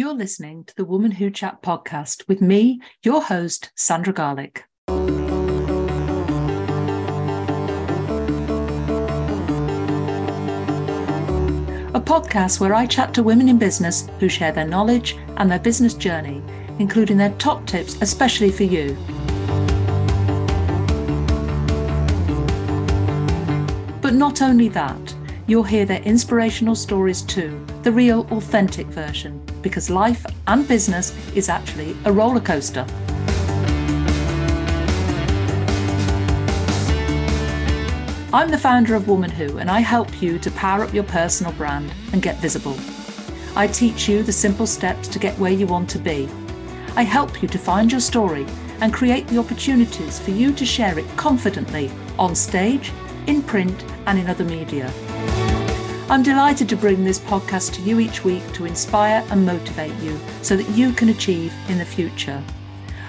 You're 0.00 0.14
listening 0.14 0.64
to 0.64 0.74
the 0.76 0.86
Woman 0.86 1.10
Who 1.10 1.28
Chat 1.28 1.60
podcast 1.60 2.26
with 2.26 2.40
me, 2.40 2.80
your 3.02 3.20
host, 3.20 3.70
Sandra 3.76 4.14
Garlick. 4.14 4.64
A 4.88 4.92
podcast 12.00 12.60
where 12.60 12.72
I 12.72 12.86
chat 12.86 13.12
to 13.12 13.22
women 13.22 13.50
in 13.50 13.58
business 13.58 14.08
who 14.18 14.30
share 14.30 14.52
their 14.52 14.66
knowledge 14.66 15.18
and 15.36 15.50
their 15.50 15.58
business 15.58 15.92
journey, 15.92 16.42
including 16.78 17.18
their 17.18 17.32
top 17.32 17.66
tips, 17.66 18.00
especially 18.00 18.50
for 18.50 18.64
you. 18.64 18.96
But 24.00 24.14
not 24.14 24.40
only 24.40 24.70
that, 24.70 25.14
you'll 25.46 25.62
hear 25.62 25.84
their 25.84 26.00
inspirational 26.04 26.74
stories 26.74 27.20
too, 27.20 27.62
the 27.82 27.92
real, 27.92 28.26
authentic 28.30 28.86
version, 28.86 29.44
because 29.62 29.90
life 29.90 30.24
and 30.46 30.66
business 30.66 31.14
is 31.34 31.48
actually 31.48 31.96
a 32.04 32.12
roller 32.12 32.40
coaster. 32.40 32.86
I'm 38.32 38.50
the 38.50 38.58
founder 38.58 38.94
of 38.94 39.08
Woman 39.08 39.30
Who, 39.30 39.58
and 39.58 39.68
I 39.68 39.80
help 39.80 40.22
you 40.22 40.38
to 40.38 40.50
power 40.52 40.84
up 40.84 40.94
your 40.94 41.02
personal 41.04 41.52
brand 41.52 41.92
and 42.12 42.22
get 42.22 42.36
visible. 42.36 42.76
I 43.56 43.66
teach 43.66 44.08
you 44.08 44.22
the 44.22 44.32
simple 44.32 44.68
steps 44.68 45.08
to 45.08 45.18
get 45.18 45.36
where 45.38 45.50
you 45.50 45.66
want 45.66 45.90
to 45.90 45.98
be. 45.98 46.28
I 46.94 47.02
help 47.02 47.42
you 47.42 47.48
to 47.48 47.58
find 47.58 47.90
your 47.90 48.00
story 48.00 48.46
and 48.80 48.94
create 48.94 49.26
the 49.26 49.38
opportunities 49.38 50.20
for 50.20 50.30
you 50.30 50.52
to 50.52 50.64
share 50.64 50.96
it 50.96 51.06
confidently 51.16 51.90
on 52.18 52.36
stage, 52.36 52.92
in 53.26 53.42
print, 53.42 53.84
and 54.06 54.18
in 54.18 54.28
other 54.28 54.44
media. 54.44 54.92
I'm 56.10 56.24
delighted 56.24 56.68
to 56.70 56.76
bring 56.76 57.04
this 57.04 57.20
podcast 57.20 57.74
to 57.74 57.82
you 57.82 58.00
each 58.00 58.24
week 58.24 58.42
to 58.54 58.64
inspire 58.64 59.24
and 59.30 59.46
motivate 59.46 59.94
you 60.02 60.18
so 60.42 60.56
that 60.56 60.68
you 60.70 60.92
can 60.92 61.10
achieve 61.10 61.54
in 61.68 61.78
the 61.78 61.84
future. 61.84 62.42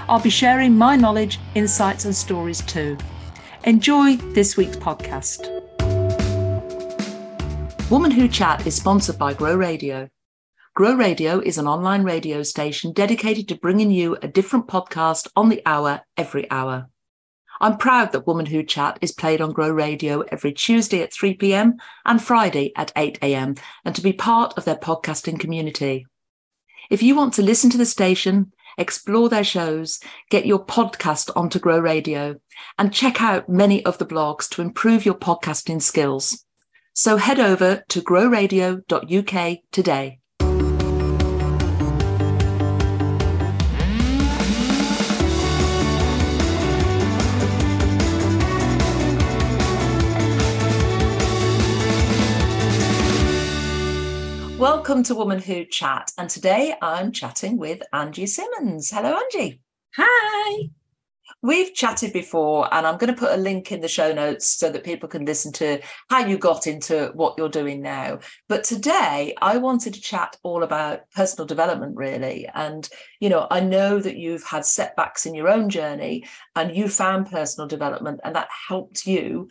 I'll 0.07 0.21
be 0.21 0.29
sharing 0.29 0.77
my 0.77 0.95
knowledge, 0.97 1.39
insights, 1.55 2.05
and 2.05 2.15
stories 2.15 2.61
too. 2.61 2.99
Enjoy 3.63 4.17
this 4.17 4.55
week's 4.55 4.77
podcast. 4.77 5.49
Woman 7.89 8.11
Who 8.11 8.27
Chat 8.27 8.67
is 8.67 8.75
sponsored 8.75 9.17
by 9.17 9.33
Grow 9.33 9.55
Radio. 9.55 10.07
Grow 10.75 10.93
Radio 10.93 11.39
is 11.39 11.57
an 11.57 11.67
online 11.67 12.03
radio 12.03 12.43
station 12.43 12.93
dedicated 12.93 13.47
to 13.47 13.55
bringing 13.55 13.89
you 13.89 14.15
a 14.21 14.27
different 14.27 14.67
podcast 14.67 15.27
on 15.35 15.49
the 15.49 15.63
hour 15.65 16.01
every 16.17 16.49
hour. 16.51 16.87
I'm 17.61 17.77
proud 17.77 18.11
that 18.11 18.25
Woman 18.25 18.47
Who 18.47 18.63
Chat 18.63 18.97
is 19.01 19.11
played 19.11 19.39
on 19.39 19.51
Grow 19.51 19.69
Radio 19.69 20.21
every 20.21 20.51
Tuesday 20.51 21.03
at 21.03 21.13
3 21.13 21.35
p.m. 21.35 21.77
and 22.03 22.19
Friday 22.19 22.71
at 22.75 22.91
8 22.95 23.19
a.m. 23.21 23.53
and 23.85 23.95
to 23.95 24.01
be 24.01 24.13
part 24.13 24.57
of 24.57 24.65
their 24.65 24.77
podcasting 24.77 25.39
community. 25.39 26.07
If 26.89 27.03
you 27.03 27.15
want 27.15 27.35
to 27.35 27.43
listen 27.43 27.69
to 27.69 27.77
the 27.77 27.85
station, 27.85 28.51
explore 28.79 29.29
their 29.29 29.43
shows, 29.43 29.99
get 30.31 30.47
your 30.47 30.65
podcast 30.65 31.29
onto 31.35 31.59
Grow 31.59 31.77
Radio, 31.77 32.37
and 32.79 32.91
check 32.91 33.21
out 33.21 33.47
many 33.47 33.85
of 33.85 33.99
the 33.99 34.07
blogs 34.07 34.49
to 34.49 34.63
improve 34.63 35.05
your 35.05 35.13
podcasting 35.13 35.83
skills. 35.83 36.43
So 36.93 37.17
head 37.17 37.39
over 37.39 37.83
to 37.89 38.01
growradio.uk 38.01 39.57
today. 39.71 40.20
Welcome 54.81 55.03
to 55.03 55.13
Woman 55.15 55.39
Who 55.39 55.63
Chat. 55.65 56.11
And 56.17 56.27
today 56.27 56.73
I'm 56.81 57.11
chatting 57.11 57.57
with 57.57 57.83
Angie 57.93 58.25
Simmons. 58.25 58.89
Hello, 58.89 59.15
Angie. 59.15 59.61
Hi. 59.95 60.69
We've 61.43 61.71
chatted 61.75 62.13
before, 62.13 62.67
and 62.73 62.87
I'm 62.87 62.97
going 62.97 63.13
to 63.13 63.19
put 63.19 63.31
a 63.31 63.37
link 63.37 63.71
in 63.71 63.81
the 63.81 63.87
show 63.87 64.11
notes 64.11 64.49
so 64.49 64.71
that 64.71 64.83
people 64.83 65.07
can 65.07 65.23
listen 65.23 65.53
to 65.53 65.81
how 66.09 66.25
you 66.25 66.39
got 66.39 66.65
into 66.65 67.11
what 67.13 67.35
you're 67.37 67.47
doing 67.47 67.83
now. 67.83 68.21
But 68.49 68.63
today, 68.63 69.35
I 69.39 69.57
wanted 69.57 69.93
to 69.93 70.01
chat 70.01 70.35
all 70.41 70.63
about 70.63 71.07
personal 71.11 71.45
development, 71.45 71.95
really. 71.95 72.49
And, 72.51 72.89
you 73.19 73.29
know, 73.29 73.45
I 73.51 73.59
know 73.59 73.99
that 73.99 74.17
you've 74.17 74.43
had 74.43 74.65
setbacks 74.65 75.27
in 75.27 75.35
your 75.35 75.47
own 75.47 75.69
journey 75.69 76.25
and 76.55 76.75
you 76.75 76.89
found 76.89 77.29
personal 77.29 77.67
development, 77.67 78.21
and 78.23 78.35
that 78.35 78.49
helped 78.67 79.05
you 79.05 79.49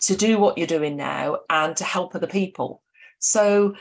to 0.00 0.16
do 0.16 0.40
what 0.40 0.58
you're 0.58 0.66
doing 0.66 0.96
now 0.96 1.38
and 1.48 1.76
to 1.76 1.84
help 1.84 2.16
other 2.16 2.26
people. 2.26 2.82
So 3.20 3.76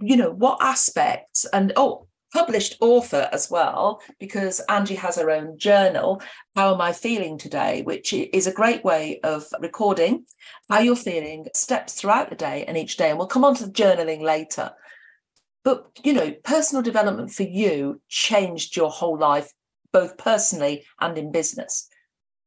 you 0.00 0.16
know, 0.16 0.30
what 0.30 0.58
aspects 0.60 1.44
and 1.52 1.72
oh, 1.76 2.06
published 2.32 2.76
author 2.80 3.28
as 3.32 3.50
well, 3.50 4.00
because 4.18 4.60
Angie 4.68 4.94
has 4.94 5.16
her 5.16 5.30
own 5.30 5.58
journal, 5.58 6.22
How 6.56 6.74
Am 6.74 6.80
I 6.80 6.92
Feeling 6.92 7.36
Today, 7.36 7.82
which 7.82 8.12
is 8.12 8.46
a 8.46 8.52
great 8.52 8.84
way 8.84 9.20
of 9.22 9.44
recording 9.60 10.24
how 10.70 10.78
you're 10.80 10.96
feeling, 10.96 11.46
steps 11.54 11.94
throughout 11.94 12.30
the 12.30 12.36
day 12.36 12.64
and 12.66 12.76
each 12.76 12.96
day. 12.96 13.10
And 13.10 13.18
we'll 13.18 13.26
come 13.26 13.44
on 13.44 13.54
to 13.56 13.66
the 13.66 13.72
journaling 13.72 14.22
later. 14.22 14.72
But, 15.64 15.86
you 16.02 16.14
know, 16.14 16.32
personal 16.42 16.82
development 16.82 17.30
for 17.30 17.44
you 17.44 18.00
changed 18.08 18.76
your 18.76 18.90
whole 18.90 19.18
life, 19.18 19.52
both 19.92 20.16
personally 20.16 20.84
and 21.00 21.16
in 21.18 21.30
business. 21.30 21.88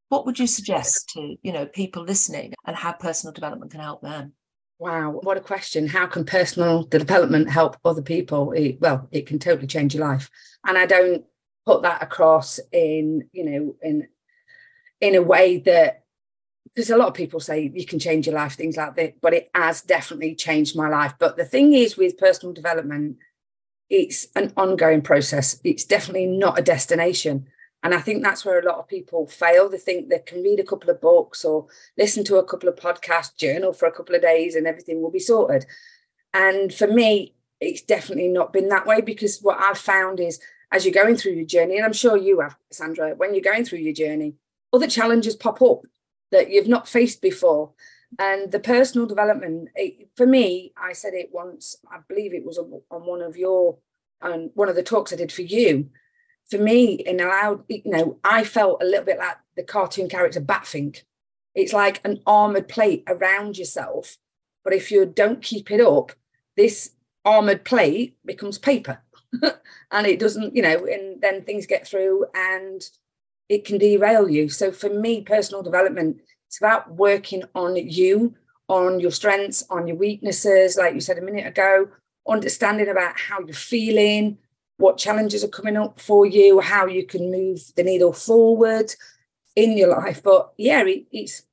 What 0.09 0.25
would 0.25 0.39
you 0.39 0.47
suggest 0.47 1.09
to, 1.09 1.35
you 1.41 1.53
know, 1.53 1.65
people 1.65 2.03
listening 2.03 2.53
and 2.65 2.75
how 2.75 2.93
personal 2.93 3.33
development 3.33 3.71
can 3.71 3.81
help 3.81 4.01
them? 4.01 4.33
Wow, 4.77 5.19
what 5.23 5.37
a 5.37 5.41
question. 5.41 5.87
How 5.87 6.05
can 6.05 6.25
personal 6.25 6.83
development 6.83 7.49
help 7.49 7.77
other 7.85 8.01
people? 8.01 8.51
It, 8.51 8.79
well, 8.81 9.07
it 9.11 9.25
can 9.25 9.39
totally 9.39 9.67
change 9.67 9.95
your 9.95 10.05
life. 10.05 10.29
And 10.65 10.77
I 10.77 10.85
don't 10.85 11.23
put 11.65 11.83
that 11.83 12.03
across 12.03 12.59
in, 12.71 13.29
you 13.31 13.45
know, 13.45 13.75
in 13.81 14.07
in 15.01 15.15
a 15.15 15.21
way 15.21 15.57
that 15.59 16.03
because 16.65 16.89
a 16.89 16.97
lot 16.97 17.07
of 17.07 17.13
people 17.13 17.39
say 17.39 17.71
you 17.73 17.85
can 17.85 17.99
change 17.99 18.27
your 18.27 18.35
life, 18.35 18.53
things 18.55 18.75
like 18.75 18.95
that, 18.95 19.21
but 19.21 19.33
it 19.33 19.49
has 19.55 19.81
definitely 19.81 20.35
changed 20.35 20.75
my 20.75 20.89
life. 20.89 21.13
But 21.19 21.37
the 21.37 21.45
thing 21.45 21.73
is 21.73 21.95
with 21.95 22.17
personal 22.17 22.53
development, 22.53 23.17
it's 23.89 24.27
an 24.35 24.51
ongoing 24.57 25.01
process. 25.01 25.59
It's 25.63 25.85
definitely 25.85 26.27
not 26.27 26.59
a 26.59 26.63
destination. 26.63 27.47
And 27.85 27.93
I 27.93 27.99
think 27.99 28.23
that's 28.23 28.43
where 28.43 28.59
a 28.59 28.65
lot 28.65 28.79
of 28.79 28.87
people 28.87 29.27
fail. 29.27 29.69
They 29.69 29.77
think 29.77 30.09
they 30.09 30.17
can 30.17 30.41
read 30.41 30.59
a 30.59 30.63
couple 30.63 30.89
of 30.89 30.99
books 30.99 31.45
or 31.45 31.67
listen 31.99 32.23
to 32.23 32.37
a 32.37 32.43
couple 32.43 32.67
of 32.67 32.75
podcasts, 32.75 33.37
journal 33.37 33.73
for 33.73 33.87
a 33.87 33.91
couple 33.91 34.15
of 34.15 34.23
days, 34.23 34.55
and 34.55 34.65
everything 34.65 35.03
will 35.03 35.11
be 35.11 35.19
sorted. 35.19 35.67
And 36.33 36.73
for 36.73 36.87
me, 36.87 37.35
it's 37.61 37.83
definitely 37.83 38.29
not 38.29 38.51
been 38.51 38.69
that 38.69 38.87
way 38.87 39.01
because 39.01 39.39
what 39.39 39.59
I've 39.59 39.77
found 39.77 40.19
is 40.19 40.39
as 40.71 40.83
you're 40.83 40.95
going 40.95 41.15
through 41.15 41.33
your 41.33 41.45
journey, 41.45 41.77
and 41.77 41.85
I'm 41.85 41.93
sure 41.93 42.17
you 42.17 42.39
have, 42.39 42.55
Sandra, 42.71 43.13
when 43.13 43.35
you're 43.35 43.43
going 43.43 43.65
through 43.65 43.79
your 43.79 43.93
journey, 43.93 44.33
other 44.73 44.87
challenges 44.87 45.35
pop 45.35 45.61
up 45.61 45.81
that 46.31 46.49
you've 46.49 46.67
not 46.67 46.87
faced 46.87 47.21
before. 47.21 47.73
And 48.17 48.51
the 48.51 48.59
personal 48.59 49.05
development, 49.05 49.69
it, 49.75 50.09
for 50.17 50.25
me, 50.25 50.73
I 50.75 50.93
said 50.93 51.13
it 51.13 51.29
once, 51.31 51.75
I 51.91 51.99
believe 52.09 52.33
it 52.33 52.47
was 52.47 52.57
on 52.57 52.81
one 52.89 53.21
of 53.21 53.37
your, 53.37 53.77
on 54.23 54.49
one 54.55 54.69
of 54.69 54.75
the 54.75 54.81
talks 54.81 55.13
I 55.13 55.17
did 55.17 55.31
for 55.31 55.43
you, 55.43 55.91
for 56.49 56.57
me, 56.57 57.03
and 57.05 57.21
allowed, 57.21 57.63
you 57.67 57.81
know, 57.85 58.17
I 58.23 58.43
felt 58.43 58.81
a 58.81 58.85
little 58.85 59.05
bit 59.05 59.17
like 59.17 59.37
the 59.55 59.63
cartoon 59.63 60.09
character 60.09 60.41
Batfink. 60.41 61.03
It's 61.55 61.73
like 61.73 62.01
an 62.03 62.21
armored 62.27 62.67
plate 62.67 63.03
around 63.07 63.57
yourself. 63.57 64.17
But 64.63 64.73
if 64.73 64.91
you 64.91 65.05
don't 65.05 65.41
keep 65.41 65.71
it 65.71 65.81
up, 65.81 66.11
this 66.57 66.91
armored 67.23 67.63
plate 67.63 68.17
becomes 68.25 68.57
paper. 68.57 69.01
and 69.91 70.07
it 70.07 70.19
doesn't, 70.19 70.55
you 70.55 70.61
know, 70.61 70.85
and 70.85 71.21
then 71.21 71.43
things 71.43 71.65
get 71.65 71.87
through 71.87 72.25
and 72.33 72.81
it 73.49 73.65
can 73.65 73.77
derail 73.77 74.29
you. 74.29 74.49
So 74.49 74.71
for 74.71 74.89
me, 74.89 75.21
personal 75.21 75.63
development, 75.63 76.21
it's 76.47 76.59
about 76.59 76.91
working 76.95 77.43
on 77.53 77.75
you, 77.75 78.35
on 78.67 78.99
your 78.99 79.11
strengths, 79.11 79.63
on 79.69 79.87
your 79.87 79.97
weaknesses, 79.97 80.77
like 80.77 80.93
you 80.93 81.01
said 81.01 81.17
a 81.17 81.21
minute 81.21 81.45
ago, 81.45 81.87
understanding 82.27 82.89
about 82.89 83.19
how 83.19 83.39
you're 83.39 83.53
feeling, 83.53 84.37
what 84.77 84.97
challenges 84.97 85.43
are 85.43 85.49
coming 85.49 85.77
up 85.77 85.99
for 85.99 86.25
you, 86.25 86.59
how 86.59 86.85
you 86.85 87.05
can 87.05 87.31
move 87.31 87.61
the 87.75 87.83
needle 87.83 88.13
forward 88.13 88.93
in 89.55 89.77
your 89.77 89.89
life. 89.89 90.21
But 90.21 90.53
yeah, 90.57 90.83
it, 90.83 91.05
it's 91.11 91.43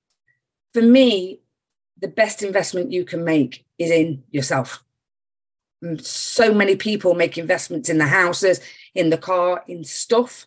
for 0.73 0.83
me, 0.83 1.41
the 1.99 2.09
best 2.09 2.43
investment 2.43 2.93
you 2.93 3.05
can 3.05 3.25
make 3.25 3.65
is 3.79 3.91
in 3.91 4.25
yourself. 4.31 4.83
So 5.99 6.53
many 6.53 6.77
people 6.77 7.15
make 7.15 7.39
investments 7.39 7.89
in 7.89 7.99
the 7.99 8.07
houses, 8.07 8.61
in 8.95 9.11
the 9.11 9.19
car, 9.19 9.65
in 9.67 9.85
stuff, 9.85 10.47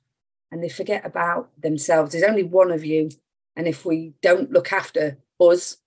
and 0.51 0.63
they 0.63 0.69
forget 0.69 1.05
about 1.05 1.49
themselves. 1.61 2.11
There's 2.11 2.23
only 2.23 2.43
one 2.43 2.71
of 2.71 2.85
you. 2.85 3.09
And 3.55 3.67
if 3.67 3.85
we 3.85 4.13
don't 4.21 4.51
look 4.51 4.73
after 4.73 5.17
us, 5.39 5.77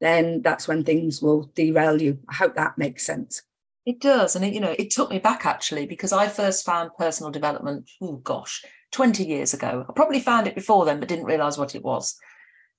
then 0.00 0.42
that's 0.42 0.68
when 0.68 0.84
things 0.84 1.20
will 1.20 1.50
derail 1.54 2.00
you. 2.00 2.18
I 2.28 2.34
hope 2.34 2.54
that 2.54 2.78
makes 2.78 3.04
sense. 3.04 3.42
It 3.88 4.00
does. 4.00 4.36
And, 4.36 4.44
it, 4.44 4.52
you 4.52 4.60
know, 4.60 4.74
it 4.78 4.90
took 4.90 5.08
me 5.08 5.18
back 5.18 5.46
actually 5.46 5.86
because 5.86 6.12
I 6.12 6.28
first 6.28 6.66
found 6.66 6.90
personal 6.98 7.32
development, 7.32 7.88
oh 8.02 8.16
gosh, 8.16 8.62
20 8.92 9.24
years 9.24 9.54
ago. 9.54 9.86
I 9.88 9.92
probably 9.94 10.20
found 10.20 10.46
it 10.46 10.54
before 10.54 10.84
then, 10.84 11.00
but 11.00 11.08
didn't 11.08 11.24
realize 11.24 11.56
what 11.56 11.74
it 11.74 11.82
was. 11.82 12.18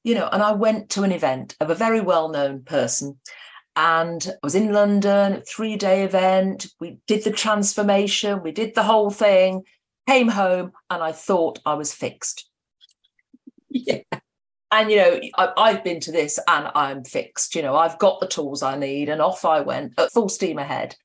You 0.03 0.13
know, 0.13 0.29
and 0.31 0.43
I 0.43 0.51
went 0.51 0.91
to 0.91 1.01
an 1.01 1.11
event 1.11 1.55
of 1.59 1.71
a 1.71 1.75
very 1.75 1.99
well 1.99 2.29
known 2.29 2.61
person 2.61 3.19
and 3.75 4.23
I 4.27 4.37
was 4.43 4.53
in 4.53 4.71
London, 4.71 5.41
three 5.47 5.77
day 5.77 6.03
event. 6.03 6.67
We 6.79 6.99
did 7.07 7.23
the 7.23 7.31
transformation, 7.31 8.43
we 8.43 8.51
did 8.51 8.75
the 8.75 8.83
whole 8.83 9.09
thing, 9.09 9.63
came 10.07 10.27
home, 10.27 10.73
and 10.91 11.01
I 11.01 11.11
thought 11.11 11.57
I 11.65 11.73
was 11.73 11.91
fixed. 11.91 12.47
Yeah. 13.71 14.01
And, 14.71 14.91
you 14.91 14.97
know, 14.97 15.19
I, 15.35 15.71
have 15.71 15.83
been 15.83 15.99
to 16.01 16.11
this 16.11 16.37
and 16.47 16.69
I'm 16.75 17.03
fixed. 17.03 17.55
You 17.55 17.63
know, 17.63 17.75
I've 17.75 17.97
got 17.97 18.19
the 18.19 18.27
tools 18.27 18.61
I 18.61 18.77
need, 18.77 19.09
and 19.09 19.21
off 19.21 19.43
I 19.43 19.61
went 19.61 19.93
at 19.97 20.11
full 20.11 20.29
steam 20.29 20.59
ahead. 20.59 20.95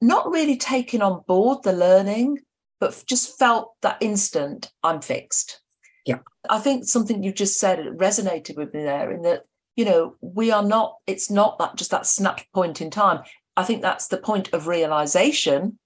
Not 0.00 0.30
really 0.30 0.56
taking 0.56 1.02
on 1.02 1.24
board 1.26 1.64
the 1.64 1.72
learning, 1.72 2.38
but 2.78 3.02
just 3.08 3.36
felt 3.36 3.72
that 3.82 3.98
instant 4.00 4.70
I'm 4.84 5.00
fixed. 5.00 5.60
Yeah. 6.06 6.18
I 6.48 6.60
think 6.60 6.84
something 6.84 7.22
you 7.22 7.32
just 7.32 7.58
said 7.58 7.80
resonated 7.96 8.56
with 8.56 8.72
me 8.72 8.84
there 8.84 9.10
in 9.10 9.22
that 9.22 9.42
you 9.78 9.84
know 9.84 10.16
we 10.20 10.50
are 10.50 10.64
not 10.64 10.96
it's 11.06 11.30
not 11.30 11.56
that 11.60 11.76
just 11.76 11.92
that 11.92 12.04
snap 12.04 12.40
point 12.52 12.80
in 12.80 12.90
time 12.90 13.22
i 13.56 13.62
think 13.62 13.80
that's 13.80 14.08
the 14.08 14.18
point 14.18 14.52
of 14.52 14.66
realization 14.66 15.78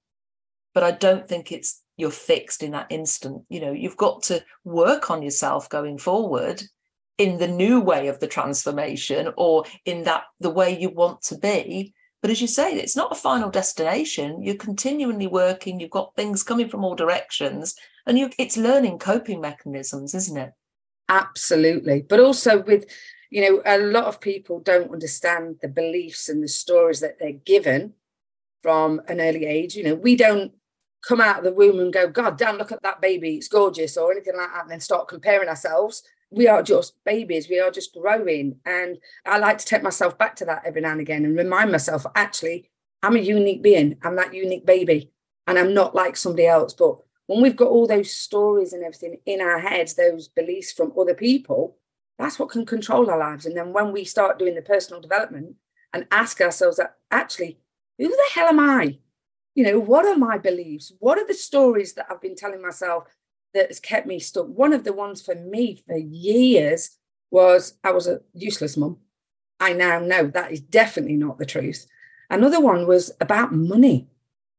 but 0.72 0.82
i 0.82 0.90
don't 0.90 1.28
think 1.28 1.52
it's 1.52 1.82
you're 1.98 2.10
fixed 2.10 2.62
in 2.62 2.70
that 2.70 2.86
instant 2.88 3.42
you 3.50 3.60
know 3.60 3.70
you've 3.70 3.98
got 3.98 4.22
to 4.22 4.42
work 4.64 5.10
on 5.10 5.20
yourself 5.22 5.68
going 5.68 5.98
forward 5.98 6.62
in 7.18 7.38
the 7.38 7.48
new 7.48 7.80
way 7.80 8.08
of 8.08 8.20
the 8.20 8.26
transformation 8.26 9.32
or 9.36 9.64
in 9.84 10.04
that 10.04 10.24
the 10.40 10.50
way 10.50 10.78
you 10.78 10.88
want 10.88 11.22
to 11.22 11.38
be. 11.38 11.94
But 12.20 12.30
as 12.30 12.40
you 12.40 12.46
say 12.46 12.74
it's 12.74 12.96
not 12.96 13.12
a 13.12 13.16
final 13.16 13.50
destination. 13.50 14.42
You're 14.42 14.54
continually 14.54 15.26
working. 15.26 15.80
You've 15.80 15.90
got 15.90 16.14
things 16.14 16.42
coming 16.42 16.68
from 16.68 16.84
all 16.84 16.94
directions 16.94 17.74
and 18.06 18.18
you 18.18 18.30
it's 18.38 18.56
learning 18.56 18.98
coping 18.98 19.40
mechanisms 19.40 20.14
isn't 20.14 20.36
it? 20.36 20.52
Absolutely. 21.08 22.02
But 22.08 22.20
also 22.20 22.62
with 22.62 22.86
you 23.30 23.40
know, 23.40 23.62
a 23.64 23.78
lot 23.78 24.04
of 24.04 24.20
people 24.20 24.60
don't 24.60 24.92
understand 24.92 25.56
the 25.62 25.68
beliefs 25.68 26.28
and 26.28 26.42
the 26.42 26.48
stories 26.48 27.00
that 27.00 27.18
they're 27.18 27.32
given 27.32 27.94
from 28.62 29.00
an 29.08 29.22
early 29.22 29.46
age. 29.46 29.74
You 29.74 29.84
know, 29.84 29.94
we 29.94 30.16
don't 30.16 30.52
come 31.02 31.20
out 31.20 31.38
of 31.38 31.44
the 31.44 31.52
womb 31.52 31.80
and 31.80 31.92
go, 31.92 32.08
God 32.08 32.36
damn, 32.36 32.56
look 32.56 32.72
at 32.72 32.82
that 32.82 33.00
baby, 33.00 33.36
it's 33.36 33.48
gorgeous, 33.48 33.96
or 33.96 34.12
anything 34.12 34.36
like 34.36 34.52
that, 34.52 34.62
and 34.62 34.70
then 34.70 34.80
start 34.80 35.08
comparing 35.08 35.48
ourselves. 35.48 36.02
We 36.32 36.48
are 36.48 36.62
just 36.62 36.94
babies, 37.04 37.48
we 37.48 37.60
are 37.60 37.70
just 37.70 37.94
growing. 37.94 38.56
And 38.64 38.98
I 39.26 39.38
like 39.38 39.58
to 39.58 39.66
take 39.66 39.82
myself 39.82 40.16
back 40.16 40.34
to 40.36 40.44
that 40.46 40.62
every 40.64 40.80
now 40.80 40.92
and 40.92 41.00
again 41.00 41.24
and 41.24 41.36
remind 41.36 41.70
myself, 41.70 42.06
actually, 42.14 42.70
I'm 43.02 43.16
a 43.16 43.20
unique 43.20 43.62
being, 43.62 43.98
I'm 44.02 44.16
that 44.16 44.32
unique 44.32 44.64
baby, 44.64 45.12
and 45.46 45.58
I'm 45.58 45.74
not 45.74 45.94
like 45.94 46.16
somebody 46.16 46.46
else. 46.46 46.72
But 46.72 46.96
when 47.26 47.42
we've 47.42 47.56
got 47.56 47.68
all 47.68 47.86
those 47.86 48.10
stories 48.10 48.72
and 48.72 48.82
everything 48.82 49.18
in 49.26 49.40
our 49.40 49.58
heads, 49.58 49.94
those 49.94 50.28
beliefs 50.28 50.72
from 50.72 50.92
other 50.98 51.14
people, 51.14 51.76
that's 52.18 52.38
what 52.38 52.50
can 52.50 52.64
control 52.64 53.10
our 53.10 53.18
lives. 53.18 53.46
And 53.46 53.56
then 53.56 53.72
when 53.72 53.92
we 53.92 54.04
start 54.04 54.38
doing 54.38 54.54
the 54.54 54.62
personal 54.62 55.00
development 55.00 55.56
and 55.92 56.06
ask 56.10 56.40
ourselves 56.40 56.76
that 56.76 56.96
actually, 57.10 57.58
who 57.98 58.08
the 58.08 58.30
hell 58.34 58.48
am 58.48 58.60
I? 58.60 58.98
You 59.54 59.64
know, 59.64 59.78
what 59.78 60.06
are 60.06 60.16
my 60.16 60.38
beliefs? 60.38 60.92
What 60.98 61.18
are 61.18 61.26
the 61.26 61.34
stories 61.34 61.94
that 61.94 62.06
I've 62.10 62.22
been 62.22 62.36
telling 62.36 62.62
myself 62.62 63.04
that 63.54 63.68
has 63.68 63.80
kept 63.80 64.06
me 64.06 64.18
stuck? 64.18 64.46
One 64.46 64.72
of 64.72 64.84
the 64.84 64.92
ones 64.92 65.22
for 65.22 65.34
me 65.34 65.82
for 65.86 65.96
years 65.96 66.98
was 67.30 67.74
I 67.82 67.92
was 67.92 68.06
a 68.06 68.20
useless 68.34 68.76
mum. 68.76 68.98
I 69.60 69.72
now 69.72 69.98
know 69.98 70.26
that 70.26 70.52
is 70.52 70.60
definitely 70.60 71.16
not 71.16 71.38
the 71.38 71.46
truth. 71.46 71.86
Another 72.30 72.60
one 72.60 72.86
was 72.86 73.12
about 73.20 73.54
money. 73.54 74.08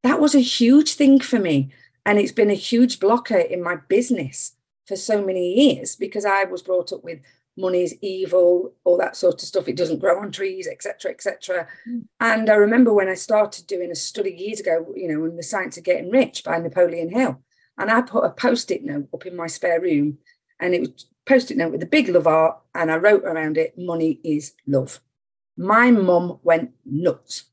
That 0.03 0.19
was 0.19 0.35
a 0.35 0.39
huge 0.39 0.93
thing 0.93 1.19
for 1.19 1.39
me. 1.39 1.71
And 2.05 2.19
it's 2.19 2.31
been 2.31 2.51
a 2.51 2.55
huge 2.55 2.99
blocker 2.99 3.37
in 3.37 3.63
my 3.63 3.77
business 3.87 4.55
for 4.85 4.95
so 4.95 5.23
many 5.23 5.53
years 5.53 5.95
because 5.95 6.25
I 6.25 6.43
was 6.43 6.61
brought 6.61 6.91
up 6.91 7.03
with 7.03 7.19
money 7.57 7.83
is 7.83 7.95
evil, 8.01 8.73
all 8.83 8.97
that 8.97 9.15
sort 9.15 9.35
of 9.35 9.47
stuff. 9.47 9.67
It 9.67 9.77
doesn't 9.77 9.99
grow 9.99 10.19
on 10.19 10.31
trees, 10.31 10.67
etc., 10.67 11.11
etc. 11.11 11.67
Mm. 11.87 12.05
And 12.19 12.49
I 12.49 12.55
remember 12.55 12.93
when 12.93 13.09
I 13.09 13.13
started 13.13 13.67
doing 13.67 13.91
a 13.91 13.95
study 13.95 14.31
years 14.31 14.59
ago, 14.59 14.93
you 14.95 15.07
know, 15.07 15.25
in 15.25 15.35
the 15.35 15.43
Science 15.43 15.77
of 15.77 15.83
Getting 15.83 16.11
Rich 16.11 16.43
by 16.43 16.57
Napoleon 16.57 17.09
Hill, 17.09 17.41
and 17.77 17.89
I 17.89 18.01
put 18.01 18.25
a 18.25 18.29
post-it 18.29 18.83
note 18.83 19.09
up 19.13 19.25
in 19.25 19.35
my 19.35 19.47
spare 19.47 19.81
room, 19.81 20.19
and 20.59 20.73
it 20.73 20.81
was 20.81 21.07
post-it 21.25 21.57
note 21.57 21.71
with 21.71 21.83
a 21.83 21.87
big 21.87 22.09
love 22.09 22.27
art, 22.27 22.59
and 22.75 22.91
I 22.91 22.97
wrote 22.97 23.23
around 23.23 23.57
it, 23.57 23.77
"Money 23.77 24.19
is 24.23 24.53
love." 24.67 24.99
My 25.57 25.91
mum 25.91 26.39
went 26.43 26.71
nuts, 26.85 27.45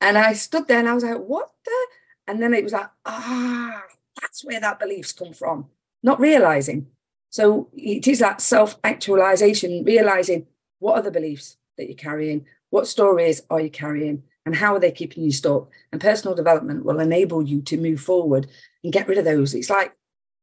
and 0.00 0.18
I 0.18 0.32
stood 0.32 0.68
there 0.68 0.80
and 0.80 0.88
I 0.88 0.94
was 0.94 1.04
like, 1.04 1.18
"What 1.18 1.52
the?" 1.64 1.86
And 2.26 2.42
then 2.42 2.54
it 2.54 2.64
was 2.64 2.72
like, 2.72 2.88
ah, 3.04 3.82
that's 4.20 4.44
where 4.44 4.60
that 4.60 4.80
beliefs 4.80 5.12
come 5.12 5.34
from. 5.34 5.68
Not 6.02 6.20
realizing 6.20 6.86
so 7.34 7.68
it 7.74 8.06
is 8.06 8.20
that 8.20 8.40
self 8.40 8.78
actualization, 8.84 9.82
realizing 9.82 10.46
what 10.78 10.94
are 10.94 11.02
the 11.02 11.10
beliefs 11.10 11.56
that 11.76 11.88
you're 11.88 11.96
carrying, 11.96 12.46
what 12.70 12.86
stories 12.86 13.42
are 13.50 13.60
you 13.60 13.70
carrying, 13.70 14.22
and 14.46 14.54
how 14.54 14.76
are 14.76 14.78
they 14.78 14.92
keeping 14.92 15.24
you 15.24 15.32
stuck. 15.32 15.68
And 15.90 16.00
personal 16.00 16.36
development 16.36 16.84
will 16.84 17.00
enable 17.00 17.42
you 17.42 17.60
to 17.62 17.76
move 17.76 18.00
forward 18.00 18.46
and 18.84 18.92
get 18.92 19.08
rid 19.08 19.18
of 19.18 19.24
those. 19.24 19.54
It's 19.54 19.70
like 19.70 19.96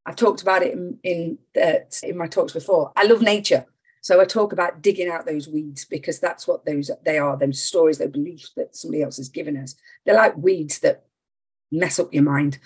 I've 0.05 0.15
talked 0.15 0.41
about 0.41 0.63
it 0.63 0.73
in 0.73 0.97
in, 1.03 1.37
in 2.03 2.17
my 2.17 2.27
talks 2.27 2.53
before. 2.53 2.91
I 2.97 3.05
love 3.05 3.21
nature. 3.21 3.65
So 4.01 4.19
I 4.19 4.25
talk 4.25 4.51
about 4.51 4.81
digging 4.81 5.09
out 5.09 5.27
those 5.27 5.47
weeds 5.47 5.85
because 5.85 6.19
that's 6.19 6.47
what 6.47 6.65
those 6.65 6.89
they 7.05 7.19
are, 7.19 7.37
those 7.37 7.61
stories, 7.61 7.99
those 7.99 8.09
beliefs 8.09 8.51
that 8.57 8.75
somebody 8.75 9.03
else 9.03 9.17
has 9.17 9.29
given 9.29 9.55
us. 9.55 9.75
They're 10.05 10.15
like 10.15 10.35
weeds 10.35 10.79
that 10.79 11.05
mess 11.71 11.99
up 11.99 12.13
your 12.13 12.23
mind. 12.23 12.57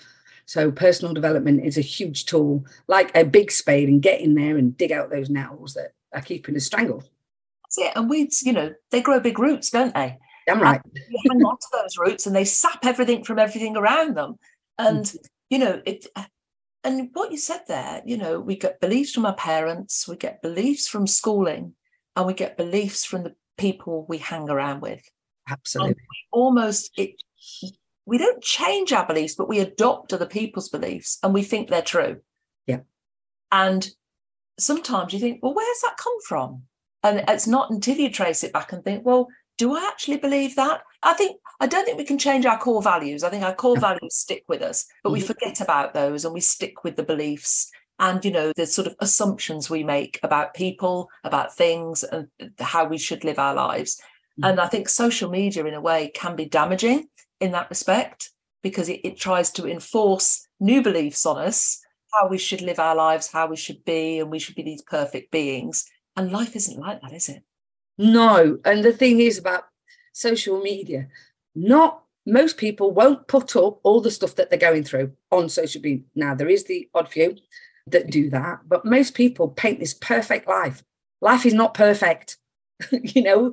So 0.46 0.70
personal 0.70 1.12
development 1.12 1.64
is 1.64 1.76
a 1.76 1.82
huge 1.82 2.24
tool, 2.24 2.64
like 2.88 3.14
a 3.14 3.24
big 3.24 3.50
spade, 3.50 3.88
and 3.88 4.00
get 4.00 4.20
in 4.20 4.34
there 4.34 4.56
and 4.56 4.76
dig 4.76 4.92
out 4.92 5.10
those 5.10 5.28
nettles 5.28 5.74
that 5.74 5.92
are 6.14 6.22
keeping 6.22 6.56
us 6.56 6.64
strangled. 6.64 7.08
That's 7.64 7.78
it. 7.78 7.92
And 7.96 8.08
weeds, 8.08 8.42
you 8.44 8.52
know, 8.52 8.72
they 8.90 9.02
grow 9.02 9.20
big 9.20 9.38
roots, 9.38 9.70
don't 9.70 9.94
they? 9.94 10.18
Damn 10.46 10.60
right. 10.60 10.80
you 10.94 11.20
hang 11.28 11.42
on 11.42 11.56
to 11.58 11.66
those 11.72 11.98
roots 11.98 12.26
and 12.26 12.34
they 12.34 12.44
sap 12.44 12.86
everything 12.86 13.24
from 13.24 13.38
everything 13.38 13.76
around 13.76 14.16
them. 14.16 14.38
And. 14.78 15.10
You 15.50 15.58
know, 15.58 15.80
it 15.84 16.06
uh, 16.16 16.24
and 16.84 17.10
what 17.12 17.32
you 17.32 17.38
said 17.38 17.62
there, 17.66 18.02
you 18.04 18.16
know, 18.16 18.40
we 18.40 18.56
get 18.56 18.80
beliefs 18.80 19.12
from 19.12 19.26
our 19.26 19.34
parents, 19.34 20.06
we 20.06 20.16
get 20.16 20.42
beliefs 20.42 20.86
from 20.88 21.06
schooling, 21.06 21.74
and 22.14 22.26
we 22.26 22.34
get 22.34 22.56
beliefs 22.56 23.04
from 23.04 23.24
the 23.24 23.34
people 23.58 24.06
we 24.08 24.18
hang 24.18 24.48
around 24.48 24.80
with. 24.80 25.02
Absolutely. 25.48 25.94
almost 26.32 26.90
it 26.98 27.22
we 28.06 28.18
don't 28.18 28.42
change 28.42 28.92
our 28.92 29.06
beliefs, 29.06 29.34
but 29.34 29.48
we 29.48 29.58
adopt 29.58 30.12
other 30.12 30.26
people's 30.26 30.68
beliefs 30.68 31.18
and 31.22 31.34
we 31.34 31.42
think 31.42 31.68
they're 31.68 31.82
true. 31.82 32.20
Yeah. 32.66 32.80
And 33.50 33.88
sometimes 34.58 35.12
you 35.12 35.18
think, 35.18 35.40
well, 35.42 35.54
where's 35.54 35.80
that 35.82 35.96
come 35.96 36.20
from? 36.26 36.62
And 37.02 37.24
it's 37.28 37.48
not 37.48 37.70
until 37.70 37.96
you 37.96 38.10
trace 38.10 38.44
it 38.44 38.52
back 38.52 38.72
and 38.72 38.84
think, 38.84 39.04
well, 39.04 39.28
do 39.58 39.74
I 39.74 39.88
actually 39.88 40.18
believe 40.18 40.54
that? 40.56 40.82
I 41.02 41.14
think 41.14 41.40
I 41.60 41.66
don't 41.66 41.84
think 41.84 41.98
we 41.98 42.04
can 42.04 42.18
change 42.18 42.46
our 42.46 42.58
core 42.58 42.82
values. 42.82 43.24
I 43.24 43.30
think 43.30 43.44
our 43.44 43.54
core 43.54 43.78
values 43.78 44.14
stick 44.14 44.44
with 44.48 44.62
us, 44.62 44.86
but 45.02 45.10
we 45.10 45.20
mm-hmm. 45.20 45.26
forget 45.26 45.60
about 45.60 45.94
those 45.94 46.24
and 46.24 46.34
we 46.34 46.40
stick 46.40 46.84
with 46.84 46.96
the 46.96 47.02
beliefs 47.02 47.70
and 47.98 48.22
you 48.24 48.30
know 48.30 48.52
the 48.56 48.66
sort 48.66 48.86
of 48.86 48.94
assumptions 49.00 49.70
we 49.70 49.82
make 49.82 50.20
about 50.22 50.54
people, 50.54 51.08
about 51.24 51.56
things, 51.56 52.04
and 52.04 52.28
how 52.58 52.84
we 52.84 52.98
should 52.98 53.24
live 53.24 53.38
our 53.38 53.54
lives. 53.54 54.00
Mm-hmm. 54.38 54.50
And 54.50 54.60
I 54.60 54.66
think 54.66 54.88
social 54.88 55.30
media, 55.30 55.64
in 55.64 55.74
a 55.74 55.80
way, 55.80 56.10
can 56.14 56.36
be 56.36 56.44
damaging 56.44 57.08
in 57.40 57.52
that 57.52 57.70
respect 57.70 58.30
because 58.62 58.88
it, 58.88 59.00
it 59.04 59.16
tries 59.16 59.50
to 59.52 59.68
enforce 59.68 60.46
new 60.60 60.82
beliefs 60.82 61.24
on 61.26 61.38
us 61.38 61.80
how 62.12 62.28
we 62.28 62.38
should 62.38 62.62
live 62.62 62.78
our 62.78 62.94
lives 62.94 63.30
how 63.30 63.46
we 63.46 63.56
should 63.56 63.84
be 63.84 64.18
and 64.20 64.30
we 64.30 64.38
should 64.38 64.54
be 64.54 64.62
these 64.62 64.82
perfect 64.82 65.30
beings 65.30 65.86
and 66.16 66.32
life 66.32 66.56
isn't 66.56 66.80
like 66.80 67.00
that 67.02 67.12
is 67.12 67.28
it 67.28 67.42
no 67.98 68.58
and 68.64 68.84
the 68.84 68.92
thing 68.92 69.20
is 69.20 69.38
about 69.38 69.64
social 70.12 70.60
media 70.60 71.08
not 71.56 72.02
most 72.26 72.56
people 72.56 72.90
won't 72.90 73.26
put 73.28 73.56
up 73.56 73.78
all 73.82 74.00
the 74.00 74.10
stuff 74.10 74.34
that 74.34 74.50
they're 74.50 74.58
going 74.58 74.84
through 74.84 75.12
on 75.32 75.48
social 75.48 75.80
media 75.80 76.04
now 76.14 76.34
there 76.34 76.48
is 76.48 76.64
the 76.64 76.88
odd 76.94 77.08
few 77.08 77.36
that 77.86 78.10
do 78.10 78.30
that 78.30 78.60
but 78.66 78.84
most 78.84 79.14
people 79.14 79.48
paint 79.48 79.80
this 79.80 79.94
perfect 79.94 80.46
life 80.46 80.84
life 81.20 81.46
is 81.46 81.54
not 81.54 81.74
perfect 81.74 82.36
you 82.90 83.22
know 83.22 83.52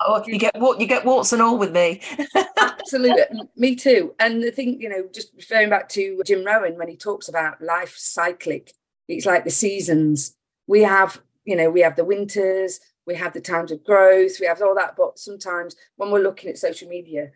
Oh, 0.00 0.22
you 0.26 0.38
get 0.38 0.58
what 0.58 0.80
you 0.80 0.86
get 0.86 1.04
warts 1.04 1.32
and 1.32 1.42
all 1.42 1.58
with 1.58 1.72
me. 1.72 2.00
Absolutely, 2.56 3.24
me 3.56 3.74
too. 3.74 4.14
And 4.20 4.42
the 4.42 4.52
thing, 4.52 4.80
you 4.80 4.88
know, 4.88 5.08
just 5.12 5.32
referring 5.36 5.70
back 5.70 5.88
to 5.90 6.22
Jim 6.24 6.44
Rohn 6.44 6.76
when 6.76 6.88
he 6.88 6.96
talks 6.96 7.28
about 7.28 7.60
life 7.60 7.94
cyclic, 7.96 8.72
it's 9.08 9.26
like 9.26 9.44
the 9.44 9.50
seasons. 9.50 10.36
We 10.68 10.82
have, 10.82 11.20
you 11.44 11.56
know, 11.56 11.70
we 11.70 11.80
have 11.80 11.96
the 11.96 12.04
winters, 12.04 12.78
we 13.08 13.14
have 13.16 13.32
the 13.32 13.40
times 13.40 13.72
of 13.72 13.82
growth, 13.82 14.36
we 14.38 14.46
have 14.46 14.62
all 14.62 14.74
that. 14.74 14.94
But 14.96 15.18
sometimes 15.18 15.74
when 15.96 16.10
we're 16.10 16.22
looking 16.22 16.50
at 16.50 16.58
social 16.58 16.88
media, 16.88 17.30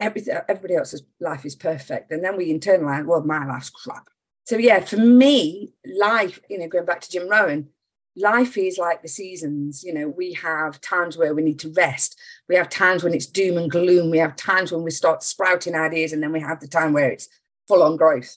everything, 0.00 0.36
everybody 0.48 0.74
else's 0.74 1.04
life 1.20 1.46
is 1.46 1.54
perfect, 1.54 2.10
and 2.10 2.22
then 2.22 2.36
we 2.36 2.52
internalize, 2.52 3.06
well, 3.06 3.22
my 3.22 3.46
life's 3.46 3.70
crap. 3.70 4.08
So 4.44 4.58
yeah, 4.58 4.80
for 4.80 4.98
me, 4.98 5.72
life, 5.86 6.40
you 6.50 6.58
know, 6.58 6.68
going 6.68 6.84
back 6.84 7.00
to 7.02 7.10
Jim 7.10 7.28
Rohn, 7.28 7.68
life 8.16 8.58
is 8.58 8.78
like 8.78 9.02
the 9.02 9.08
seasons 9.08 9.82
you 9.82 9.92
know 9.92 10.06
we 10.08 10.32
have 10.32 10.80
times 10.80 11.16
where 11.16 11.34
we 11.34 11.42
need 11.42 11.58
to 11.58 11.72
rest 11.72 12.16
we 12.48 12.54
have 12.54 12.68
times 12.68 13.02
when 13.02 13.12
it's 13.12 13.26
doom 13.26 13.58
and 13.58 13.72
gloom 13.72 14.08
we 14.08 14.18
have 14.18 14.36
times 14.36 14.70
when 14.70 14.84
we 14.84 14.90
start 14.92 15.24
sprouting 15.24 15.74
ideas 15.74 16.12
and 16.12 16.22
then 16.22 16.30
we 16.30 16.38
have 16.38 16.60
the 16.60 16.68
time 16.68 16.92
where 16.92 17.10
it's 17.10 17.28
full 17.66 17.82
on 17.82 17.96
growth 17.96 18.36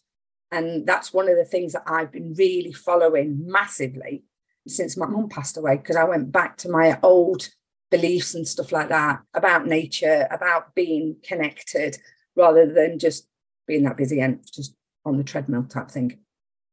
and 0.51 0.87
that's 0.87 1.13
one 1.13 1.29
of 1.29 1.37
the 1.37 1.45
things 1.45 1.73
that 1.73 1.83
i've 1.85 2.11
been 2.11 2.33
really 2.33 2.73
following 2.73 3.39
massively 3.45 4.23
since 4.67 4.97
my 4.97 5.05
mum 5.05 5.29
passed 5.29 5.57
away 5.57 5.77
because 5.77 5.95
i 5.95 6.03
went 6.03 6.31
back 6.31 6.57
to 6.57 6.69
my 6.69 6.99
old 7.03 7.49
beliefs 7.89 8.35
and 8.35 8.47
stuff 8.47 8.71
like 8.71 8.89
that, 8.89 9.21
about 9.33 9.67
nature, 9.67 10.27
about 10.31 10.75
being 10.75 11.17
connected, 11.23 11.97
rather 12.35 12.71
than 12.71 12.99
just 12.99 13.27
being 13.67 13.83
that 13.83 13.97
busy 13.97 14.19
and 14.19 14.39
just 14.53 14.75
on 15.05 15.17
the 15.17 15.23
treadmill 15.23 15.63
type 15.63 15.89
thing. 15.89 16.19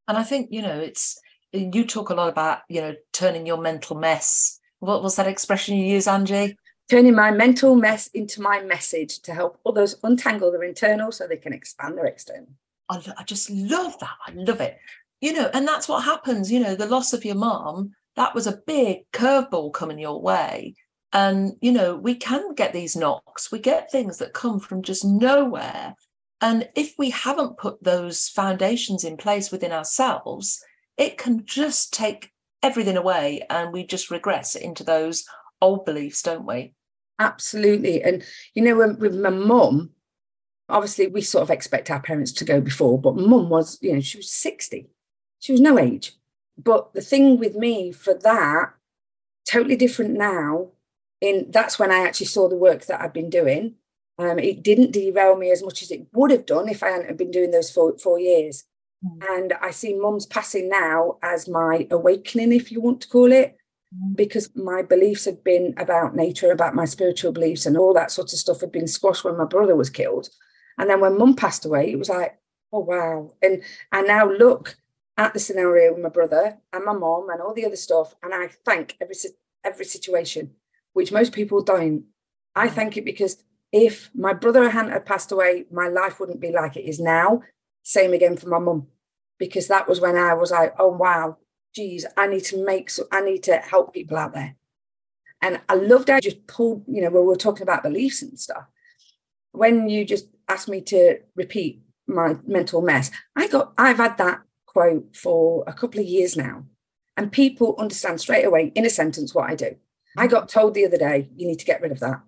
And 0.08 0.18
I 0.18 0.22
think, 0.22 0.48
you 0.50 0.62
know, 0.62 0.78
it's 0.78 1.18
you 1.52 1.84
talk 1.84 2.10
a 2.10 2.14
lot 2.14 2.28
about, 2.28 2.60
you 2.68 2.80
know, 2.80 2.94
turning 3.12 3.46
your 3.46 3.58
mental 3.58 3.96
mess. 3.96 4.58
What 4.80 5.02
was 5.02 5.16
that 5.16 5.28
expression 5.28 5.76
you 5.76 5.86
use, 5.86 6.08
Angie? 6.08 6.56
Turning 6.90 7.14
my 7.14 7.30
mental 7.30 7.74
mess 7.74 8.08
into 8.08 8.42
my 8.42 8.60
message 8.60 9.20
to 9.22 9.32
help 9.32 9.58
others 9.64 9.96
untangle 10.02 10.52
their 10.52 10.64
internal 10.64 11.10
so 11.12 11.26
they 11.26 11.36
can 11.36 11.54
expand 11.54 11.96
their 11.96 12.06
external. 12.06 12.48
I, 12.90 13.02
I 13.16 13.22
just 13.22 13.48
love 13.48 13.98
that. 14.00 14.10
I 14.26 14.32
love 14.32 14.60
it. 14.60 14.78
You 15.20 15.32
know, 15.32 15.50
and 15.54 15.66
that's 15.66 15.88
what 15.88 16.04
happens. 16.04 16.50
You 16.52 16.60
know, 16.60 16.74
the 16.74 16.86
loss 16.86 17.12
of 17.12 17.24
your 17.24 17.36
mom, 17.36 17.92
that 18.16 18.34
was 18.34 18.46
a 18.46 18.60
big 18.66 19.10
curveball 19.12 19.72
coming 19.72 19.98
your 19.98 20.20
way. 20.20 20.74
And, 21.12 21.52
you 21.60 21.70
know, 21.70 21.96
we 21.96 22.16
can 22.16 22.54
get 22.54 22.72
these 22.72 22.96
knocks, 22.96 23.52
we 23.52 23.60
get 23.60 23.90
things 23.90 24.18
that 24.18 24.32
come 24.34 24.58
from 24.58 24.82
just 24.82 25.04
nowhere. 25.04 25.94
And 26.40 26.68
if 26.74 26.94
we 26.98 27.10
haven't 27.10 27.56
put 27.56 27.82
those 27.82 28.28
foundations 28.28 29.04
in 29.04 29.16
place 29.16 29.52
within 29.52 29.70
ourselves, 29.70 30.62
it 30.96 31.16
can 31.16 31.46
just 31.46 31.94
take 31.94 32.32
everything 32.62 32.96
away 32.96 33.46
and 33.48 33.72
we 33.72 33.86
just 33.86 34.10
regress 34.10 34.56
into 34.56 34.82
those 34.82 35.24
old 35.60 35.84
beliefs, 35.84 36.22
don't 36.22 36.46
we? 36.46 36.74
Absolutely. 37.18 38.02
And, 38.02 38.24
you 38.54 38.62
know, 38.62 38.76
with 38.76 39.14
my 39.14 39.30
mum, 39.30 39.90
obviously 40.68 41.06
we 41.06 41.20
sort 41.20 41.42
of 41.42 41.50
expect 41.50 41.90
our 41.90 42.00
parents 42.00 42.32
to 42.32 42.44
go 42.44 42.60
before, 42.60 43.00
but 43.00 43.16
mum 43.16 43.48
was, 43.48 43.78
you 43.80 43.92
know, 43.92 44.00
she 44.00 44.18
was 44.18 44.32
60. 44.32 44.88
She 45.44 45.52
was 45.52 45.60
no 45.60 45.78
age. 45.78 46.16
But 46.56 46.94
the 46.94 47.02
thing 47.02 47.38
with 47.38 47.54
me 47.54 47.92
for 47.92 48.14
that, 48.14 48.72
totally 49.46 49.76
different 49.76 50.14
now. 50.14 50.68
In 51.20 51.50
that's 51.50 51.78
when 51.78 51.92
I 51.92 51.98
actually 51.98 52.28
saw 52.28 52.48
the 52.48 52.56
work 52.56 52.86
that 52.86 53.02
I've 53.02 53.12
been 53.12 53.28
doing. 53.28 53.74
Um, 54.18 54.38
it 54.38 54.62
didn't 54.62 54.92
derail 54.92 55.36
me 55.36 55.50
as 55.50 55.62
much 55.62 55.82
as 55.82 55.90
it 55.90 56.06
would 56.14 56.30
have 56.30 56.46
done 56.46 56.70
if 56.70 56.82
I 56.82 56.88
hadn't 56.88 57.18
been 57.18 57.30
doing 57.30 57.50
those 57.50 57.70
four, 57.70 57.98
four 57.98 58.18
years. 58.18 58.64
Mm. 59.04 59.18
And 59.36 59.52
I 59.60 59.70
see 59.70 59.92
mum's 59.92 60.24
passing 60.24 60.70
now 60.70 61.18
as 61.22 61.46
my 61.46 61.86
awakening, 61.90 62.52
if 62.52 62.72
you 62.72 62.80
want 62.80 63.02
to 63.02 63.08
call 63.08 63.30
it, 63.30 63.58
mm. 63.94 64.16
because 64.16 64.48
my 64.56 64.80
beliefs 64.80 65.26
had 65.26 65.44
been 65.44 65.74
about 65.76 66.16
nature, 66.16 66.52
about 66.52 66.74
my 66.74 66.86
spiritual 66.86 67.32
beliefs, 67.32 67.66
and 67.66 67.76
all 67.76 67.92
that 67.92 68.10
sort 68.10 68.32
of 68.32 68.38
stuff 68.38 68.62
had 68.62 68.72
been 68.72 68.88
squashed 68.88 69.24
when 69.24 69.36
my 69.36 69.44
brother 69.44 69.76
was 69.76 69.90
killed. 69.90 70.30
And 70.78 70.88
then 70.88 71.02
when 71.02 71.18
mum 71.18 71.36
passed 71.36 71.66
away, 71.66 71.92
it 71.92 71.98
was 71.98 72.08
like, 72.08 72.38
oh 72.72 72.78
wow. 72.78 73.34
And 73.42 73.62
I 73.92 74.00
now 74.00 74.26
look 74.30 74.78
at 75.16 75.32
the 75.32 75.40
scenario 75.40 75.92
with 75.92 76.02
my 76.02 76.08
brother 76.08 76.58
and 76.72 76.84
my 76.84 76.92
mom 76.92 77.30
and 77.30 77.40
all 77.40 77.54
the 77.54 77.66
other 77.66 77.76
stuff, 77.76 78.14
and 78.22 78.34
I 78.34 78.48
thank 78.64 78.96
every 79.00 79.14
every 79.62 79.84
situation, 79.84 80.50
which 80.92 81.12
most 81.12 81.32
people 81.32 81.62
don't. 81.62 82.04
I 82.54 82.68
thank 82.68 82.96
it 82.96 83.04
because 83.04 83.42
if 83.72 84.10
my 84.14 84.32
brother 84.32 84.68
hadn't 84.70 84.92
had 84.92 85.06
passed 85.06 85.32
away, 85.32 85.66
my 85.70 85.88
life 85.88 86.20
wouldn't 86.20 86.40
be 86.40 86.52
like 86.52 86.76
it 86.76 86.88
is 86.88 87.00
now. 87.00 87.42
Same 87.82 88.12
again 88.12 88.36
for 88.36 88.48
my 88.48 88.58
mum, 88.58 88.88
because 89.38 89.68
that 89.68 89.88
was 89.88 90.00
when 90.00 90.16
I 90.16 90.34
was 90.34 90.50
like, 90.50 90.74
oh 90.78 90.88
wow, 90.88 91.38
geez, 91.74 92.06
I 92.16 92.26
need 92.26 92.44
to 92.44 92.64
make 92.64 92.90
so 92.90 93.04
I 93.12 93.20
need 93.20 93.42
to 93.44 93.56
help 93.56 93.92
people 93.92 94.16
out 94.16 94.34
there. 94.34 94.56
And 95.42 95.60
I 95.68 95.74
loved 95.74 96.10
I 96.10 96.20
just 96.20 96.46
pulled, 96.46 96.84
you 96.88 97.02
know, 97.02 97.10
when 97.10 97.22
we 97.22 97.28
were 97.28 97.36
talking 97.36 97.62
about 97.62 97.82
beliefs 97.82 98.22
and 98.22 98.38
stuff. 98.38 98.64
When 99.52 99.88
you 99.88 100.04
just 100.04 100.28
asked 100.48 100.68
me 100.68 100.80
to 100.82 101.18
repeat 101.36 101.82
my 102.06 102.36
mental 102.46 102.80
mess, 102.80 103.10
I 103.36 103.48
got 103.48 103.72
I've 103.76 103.98
had 103.98 104.18
that 104.18 104.40
quote 104.74 105.16
for 105.16 105.64
a 105.66 105.72
couple 105.72 106.00
of 106.00 106.06
years 106.06 106.36
now. 106.36 106.64
And 107.16 107.32
people 107.32 107.76
understand 107.78 108.20
straight 108.20 108.44
away 108.44 108.72
in 108.74 108.84
a 108.84 108.90
sentence 108.90 109.34
what 109.34 109.48
I 109.48 109.54
do. 109.54 109.76
I 110.16 110.26
got 110.26 110.48
told 110.48 110.74
the 110.74 110.84
other 110.84 110.96
day, 110.96 111.30
you 111.36 111.46
need 111.46 111.60
to 111.60 111.64
get 111.64 111.80
rid 111.80 111.92
of 111.92 112.00
that. 112.00 112.20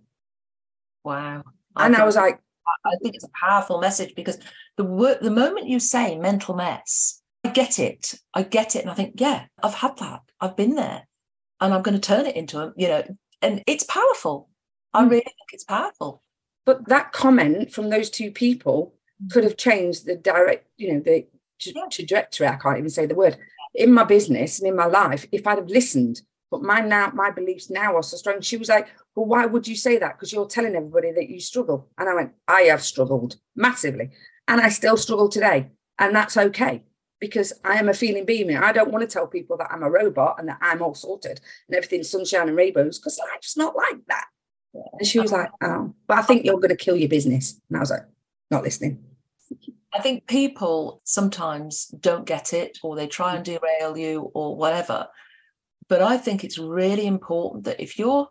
Wow. 1.04 1.42
I 1.74 1.86
and 1.86 1.96
I 1.96 2.04
was 2.04 2.16
like, 2.16 2.40
I 2.84 2.96
think 3.02 3.14
it's 3.14 3.24
a 3.24 3.46
powerful 3.46 3.80
message 3.80 4.14
because 4.14 4.38
the 4.76 4.84
word, 4.84 5.18
the 5.20 5.30
moment 5.30 5.68
you 5.68 5.78
say 5.78 6.16
mental 6.16 6.54
mess, 6.54 7.20
I 7.44 7.50
get 7.50 7.78
it. 7.78 8.14
I 8.34 8.42
get 8.42 8.74
it. 8.74 8.82
And 8.82 8.90
I 8.90 8.94
think, 8.94 9.20
yeah, 9.20 9.46
I've 9.62 9.74
had 9.74 9.98
that. 9.98 10.22
I've 10.40 10.56
been 10.56 10.74
there. 10.74 11.06
And 11.60 11.72
I'm 11.72 11.82
going 11.82 11.98
to 11.98 12.00
turn 12.00 12.26
it 12.26 12.36
into 12.36 12.58
a, 12.60 12.72
you 12.76 12.88
know, 12.88 13.04
and 13.40 13.62
it's 13.66 13.84
powerful. 13.84 14.48
I 14.92 15.04
mm. 15.04 15.10
really 15.10 15.22
think 15.22 15.52
it's 15.52 15.64
powerful. 15.64 16.22
But 16.64 16.88
that 16.88 17.12
comment 17.12 17.72
from 17.72 17.90
those 17.90 18.10
two 18.10 18.30
people 18.30 18.94
mm. 19.22 19.30
could 19.30 19.44
have 19.44 19.56
changed 19.56 20.06
the 20.06 20.16
direct, 20.16 20.66
you 20.76 20.92
know, 20.92 21.00
the 21.00 21.26
trajectory. 21.58 22.46
I 22.46 22.56
can't 22.56 22.78
even 22.78 22.90
say 22.90 23.06
the 23.06 23.14
word 23.14 23.36
in 23.74 23.92
my 23.92 24.04
business 24.04 24.58
and 24.58 24.68
in 24.68 24.76
my 24.76 24.86
life 24.86 25.26
if 25.32 25.46
I'd 25.46 25.58
have 25.58 25.68
listened. 25.68 26.22
But 26.50 26.62
my 26.62 26.80
now, 26.80 27.10
my 27.12 27.30
beliefs 27.30 27.70
now 27.70 27.96
are 27.96 28.02
so 28.02 28.16
strong. 28.16 28.40
She 28.40 28.56
was 28.56 28.68
like, 28.68 28.88
"Well, 29.14 29.26
why 29.26 29.46
would 29.46 29.66
you 29.66 29.74
say 29.74 29.98
that? 29.98 30.16
Because 30.16 30.32
you're 30.32 30.46
telling 30.46 30.76
everybody 30.76 31.10
that 31.12 31.28
you 31.28 31.40
struggle." 31.40 31.88
And 31.98 32.08
I 32.08 32.14
went, 32.14 32.32
"I 32.46 32.62
have 32.62 32.82
struggled 32.82 33.36
massively, 33.56 34.10
and 34.46 34.60
I 34.60 34.68
still 34.68 34.96
struggle 34.96 35.28
today, 35.28 35.70
and 35.98 36.14
that's 36.14 36.36
okay." 36.36 36.84
Because 37.18 37.52
I 37.64 37.78
am 37.78 37.88
a 37.88 37.94
feeling 37.94 38.26
being. 38.26 38.54
I 38.56 38.72
don't 38.72 38.92
want 38.92 39.02
to 39.02 39.12
tell 39.12 39.26
people 39.26 39.56
that 39.56 39.72
I'm 39.72 39.82
a 39.82 39.90
robot 39.90 40.36
and 40.38 40.48
that 40.48 40.58
I'm 40.60 40.82
all 40.82 40.94
sorted 40.94 41.40
and 41.66 41.74
everything's 41.74 42.10
sunshine 42.10 42.46
and 42.46 42.56
rainbows 42.56 42.98
because 42.98 43.18
life's 43.32 43.56
not 43.56 43.74
like 43.74 44.04
that. 44.08 44.26
And 44.74 45.06
she 45.06 45.18
was 45.18 45.32
like, 45.32 45.50
Oh, 45.62 45.94
but 46.06 46.18
I 46.18 46.22
think 46.22 46.44
you're 46.44 46.56
going 46.56 46.68
to 46.68 46.76
kill 46.76 46.94
your 46.94 47.08
business. 47.08 47.58
And 47.68 47.78
I 47.78 47.80
was 47.80 47.90
like, 47.90 48.04
Not 48.50 48.64
listening. 48.64 49.02
I 49.96 50.02
think 50.02 50.26
people 50.26 51.00
sometimes 51.04 51.86
don't 51.86 52.26
get 52.26 52.52
it 52.52 52.78
or 52.82 52.96
they 52.96 53.06
try 53.06 53.34
and 53.34 53.44
derail 53.44 53.96
you 53.96 54.30
or 54.34 54.54
whatever. 54.54 55.08
But 55.88 56.02
I 56.02 56.18
think 56.18 56.44
it's 56.44 56.58
really 56.58 57.06
important 57.06 57.64
that 57.64 57.80
if 57.80 57.98
you're 57.98 58.28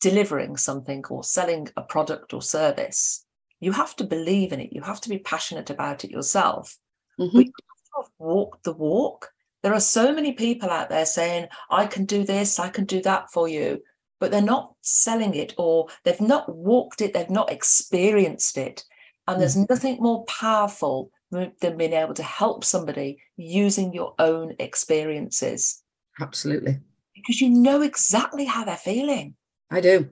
delivering 0.00 0.56
something 0.56 1.04
or 1.10 1.22
selling 1.22 1.68
a 1.76 1.82
product 1.82 2.34
or 2.34 2.42
service, 2.42 3.24
you 3.60 3.72
have 3.72 3.94
to 3.96 4.04
believe 4.04 4.52
in 4.52 4.60
it. 4.60 4.72
You 4.72 4.82
have 4.82 5.00
to 5.02 5.08
be 5.08 5.18
passionate 5.18 5.70
about 5.70 6.04
it 6.04 6.10
yourself. 6.10 6.76
Mm-hmm. 7.20 7.36
But 7.36 7.46
you 7.46 7.52
have 7.96 8.06
to 8.06 8.10
walk 8.18 8.62
the 8.62 8.72
walk. 8.72 9.30
There 9.62 9.74
are 9.74 9.80
so 9.80 10.12
many 10.12 10.32
people 10.32 10.70
out 10.70 10.88
there 10.88 11.06
saying, 11.06 11.48
I 11.70 11.86
can 11.86 12.04
do 12.04 12.24
this, 12.24 12.58
I 12.58 12.68
can 12.68 12.84
do 12.84 13.02
that 13.02 13.30
for 13.32 13.48
you, 13.48 13.82
but 14.20 14.30
they're 14.30 14.40
not 14.40 14.74
selling 14.82 15.34
it 15.34 15.54
or 15.58 15.88
they've 16.04 16.20
not 16.20 16.52
walked 16.54 17.00
it, 17.00 17.12
they've 17.12 17.30
not 17.30 17.52
experienced 17.52 18.56
it. 18.56 18.84
And 19.28 19.40
there's 19.40 19.56
mm. 19.56 19.68
nothing 19.68 19.98
more 20.00 20.24
powerful 20.24 21.12
than 21.30 21.76
being 21.76 21.92
able 21.92 22.14
to 22.14 22.22
help 22.22 22.64
somebody 22.64 23.20
using 23.36 23.92
your 23.92 24.14
own 24.18 24.56
experiences. 24.58 25.82
Absolutely. 26.20 26.80
Because 27.14 27.40
you 27.40 27.50
know 27.50 27.82
exactly 27.82 28.46
how 28.46 28.64
they're 28.64 28.76
feeling. 28.76 29.34
I 29.70 29.82
do. 29.82 30.08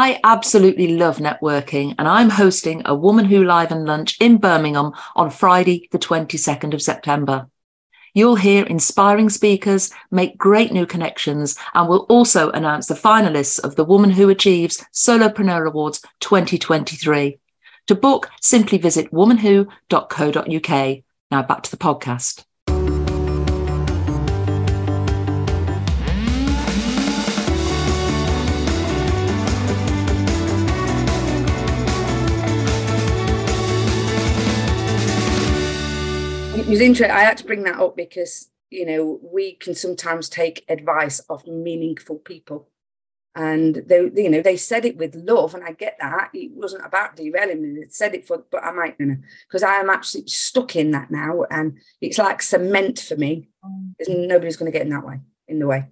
I 0.00 0.20
absolutely 0.22 0.96
love 0.96 1.16
networking, 1.16 1.96
and 1.98 2.06
I'm 2.06 2.30
hosting 2.30 2.82
a 2.84 2.94
Woman 2.94 3.24
Who 3.24 3.42
Live 3.42 3.72
and 3.72 3.84
Lunch 3.84 4.16
in 4.20 4.36
Birmingham 4.36 4.92
on 5.16 5.28
Friday, 5.28 5.88
the 5.90 5.98
22nd 5.98 6.72
of 6.72 6.80
September. 6.80 7.50
You'll 8.14 8.36
hear 8.36 8.64
inspiring 8.64 9.28
speakers, 9.28 9.90
make 10.12 10.38
great 10.38 10.70
new 10.70 10.86
connections, 10.86 11.58
and 11.74 11.88
we'll 11.88 12.06
also 12.08 12.52
announce 12.52 12.86
the 12.86 12.94
finalists 12.94 13.58
of 13.58 13.74
the 13.74 13.84
Woman 13.84 14.10
Who 14.10 14.28
Achieves 14.28 14.86
Solopreneur 14.92 15.66
Awards 15.66 16.00
2023. 16.20 17.40
To 17.88 17.94
book, 17.96 18.30
simply 18.40 18.78
visit 18.78 19.10
womanwho.co.uk. 19.10 20.98
Now 21.32 21.42
back 21.42 21.62
to 21.64 21.70
the 21.72 21.76
podcast. 21.76 22.44
Was 36.68 36.80
interesting. 36.80 37.16
I 37.16 37.20
had 37.20 37.38
to 37.38 37.46
bring 37.46 37.64
that 37.64 37.80
up 37.80 37.96
because 37.96 38.50
you 38.70 38.86
know 38.86 39.20
we 39.22 39.54
can 39.54 39.74
sometimes 39.74 40.28
take 40.28 40.64
advice 40.68 41.20
of 41.30 41.46
meaningful 41.46 42.16
people, 42.16 42.68
and 43.34 43.76
they 43.86 44.10
you 44.14 44.30
know 44.30 44.42
they 44.42 44.56
said 44.56 44.84
it 44.84 44.96
with 44.96 45.14
love, 45.14 45.54
and 45.54 45.64
I 45.64 45.72
get 45.72 45.96
that 46.00 46.30
it 46.34 46.52
wasn't 46.52 46.86
about 46.86 47.16
derailing 47.16 47.62
me. 47.62 47.80
They 47.80 47.88
said 47.88 48.14
it 48.14 48.26
for, 48.26 48.44
but 48.50 48.64
I 48.64 48.72
might 48.72 48.98
because 48.98 49.62
I 49.62 49.76
am 49.76 49.90
absolutely 49.90 50.30
stuck 50.30 50.76
in 50.76 50.90
that 50.92 51.10
now, 51.10 51.44
and 51.50 51.78
it's 52.00 52.18
like 52.18 52.42
cement 52.42 52.98
for 52.98 53.16
me. 53.16 53.48
There's 53.98 54.08
nobody's 54.08 54.56
going 54.56 54.70
to 54.70 54.76
get 54.76 54.86
in 54.86 54.92
that 54.92 55.06
way 55.06 55.20
in 55.46 55.58
the 55.58 55.66
way. 55.66 55.86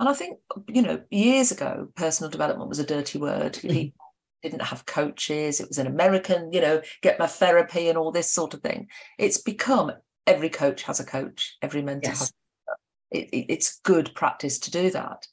And 0.00 0.08
I 0.08 0.12
think 0.12 0.38
you 0.68 0.82
know 0.82 1.02
years 1.10 1.52
ago, 1.52 1.88
personal 1.94 2.30
development 2.30 2.68
was 2.68 2.78
a 2.78 2.86
dirty 2.86 3.18
word. 3.18 3.54
Mm-hmm 3.54 3.96
didn't 4.50 4.62
have 4.62 4.86
coaches. 4.86 5.60
It 5.60 5.68
was 5.68 5.78
an 5.78 5.86
American, 5.86 6.52
you 6.52 6.60
know, 6.60 6.82
get 7.02 7.18
my 7.18 7.26
therapy 7.26 7.88
and 7.88 7.98
all 7.98 8.12
this 8.12 8.30
sort 8.30 8.54
of 8.54 8.62
thing. 8.62 8.88
It's 9.18 9.38
become 9.38 9.92
every 10.26 10.50
coach 10.50 10.82
has 10.82 11.00
a 11.00 11.04
coach, 11.04 11.56
every 11.62 11.82
mentor 11.82 12.10
yes. 12.10 12.18
has. 12.20 12.32
It, 13.10 13.28
it, 13.32 13.46
it's 13.48 13.80
good 13.80 14.12
practice 14.14 14.58
to 14.60 14.70
do 14.70 14.90
that. 14.90 15.26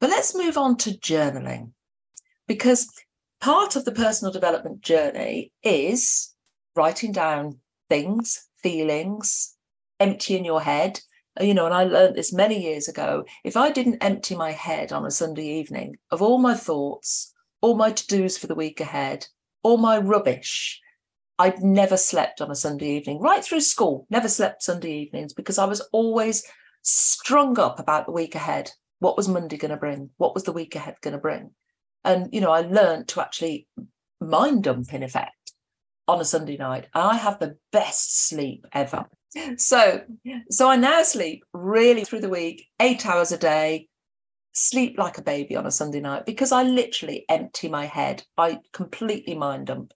But 0.00 0.10
let's 0.10 0.36
move 0.36 0.58
on 0.58 0.76
to 0.78 0.90
journaling 0.90 1.72
because 2.46 2.90
part 3.40 3.76
of 3.76 3.84
the 3.84 3.92
personal 3.92 4.32
development 4.32 4.80
journey 4.82 5.52
is 5.62 6.34
writing 6.74 7.12
down 7.12 7.58
things, 7.88 8.46
feelings, 8.62 9.54
emptying 10.00 10.44
your 10.44 10.60
head. 10.60 11.00
You 11.40 11.54
know, 11.54 11.66
and 11.66 11.74
I 11.74 11.84
learned 11.84 12.16
this 12.16 12.32
many 12.32 12.62
years 12.62 12.88
ago. 12.88 13.24
If 13.44 13.56
I 13.56 13.70
didn't 13.70 14.02
empty 14.02 14.34
my 14.34 14.52
head 14.52 14.90
on 14.90 15.04
a 15.04 15.10
Sunday 15.10 15.46
evening 15.58 15.96
of 16.10 16.22
all 16.22 16.38
my 16.38 16.54
thoughts, 16.54 17.34
all 17.60 17.76
my 17.76 17.92
to 17.92 18.06
dos 18.06 18.38
for 18.38 18.46
the 18.46 18.54
week 18.54 18.80
ahead, 18.80 19.26
all 19.62 19.78
my 19.78 19.98
rubbish, 19.98 20.80
I'd 21.38 21.62
never 21.62 21.96
slept 21.96 22.40
on 22.40 22.50
a 22.50 22.54
Sunday 22.54 22.96
evening, 22.96 23.20
right 23.20 23.44
through 23.44 23.60
school, 23.60 24.06
never 24.10 24.28
slept 24.28 24.62
Sunday 24.62 24.92
evenings 25.00 25.34
because 25.34 25.58
I 25.58 25.66
was 25.66 25.80
always 25.92 26.44
strung 26.82 27.58
up 27.58 27.78
about 27.78 28.06
the 28.06 28.12
week 28.12 28.34
ahead. 28.34 28.70
What 29.00 29.16
was 29.16 29.28
Monday 29.28 29.56
going 29.56 29.70
to 29.70 29.76
bring? 29.76 30.10
What 30.16 30.34
was 30.34 30.44
the 30.44 30.52
week 30.52 30.74
ahead 30.76 30.96
going 31.02 31.12
to 31.12 31.20
bring? 31.20 31.50
And, 32.04 32.32
you 32.32 32.40
know, 32.40 32.52
I 32.52 32.60
learned 32.62 33.08
to 33.08 33.20
actually 33.20 33.66
mind 34.20 34.64
dump 34.64 34.94
in 34.94 35.02
effect 35.02 35.52
on 36.08 36.20
a 36.20 36.24
Sunday 36.24 36.56
night. 36.56 36.86
I 36.94 37.16
have 37.16 37.38
the 37.38 37.56
best 37.72 38.28
sleep 38.28 38.66
ever. 38.72 39.06
So, 39.58 40.00
so 40.48 40.70
I 40.70 40.76
now 40.76 41.02
sleep 41.02 41.44
really 41.52 42.04
through 42.04 42.20
the 42.20 42.30
week, 42.30 42.66
eight 42.80 43.04
hours 43.04 43.32
a 43.32 43.36
day, 43.36 43.86
sleep 44.56 44.96
like 44.98 45.18
a 45.18 45.22
baby 45.22 45.54
on 45.54 45.66
a 45.66 45.70
Sunday 45.70 46.00
night 46.00 46.24
because 46.24 46.50
I 46.50 46.62
literally 46.62 47.26
empty 47.28 47.68
my 47.68 47.84
head. 47.84 48.22
I 48.38 48.58
completely 48.72 49.34
mind 49.34 49.66
dump. 49.66 49.92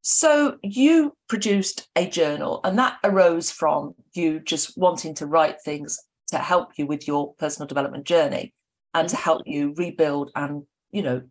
So 0.00 0.56
you 0.62 1.16
produced 1.28 1.88
a 1.96 2.08
journal, 2.08 2.60
and 2.64 2.78
that 2.78 2.98
arose 3.04 3.50
from 3.50 3.94
you 4.14 4.40
just 4.40 4.78
wanting 4.78 5.14
to 5.16 5.26
write 5.26 5.60
things 5.60 5.98
to 6.28 6.38
help 6.38 6.78
you 6.78 6.86
with 6.86 7.06
your 7.06 7.34
personal 7.34 7.66
development 7.66 8.04
journey 8.04 8.54
and 8.94 9.08
to 9.08 9.16
help 9.16 9.42
you 9.46 9.74
rebuild 9.76 10.30
and, 10.34 10.62
you 10.90 11.02
know, 11.02 11.22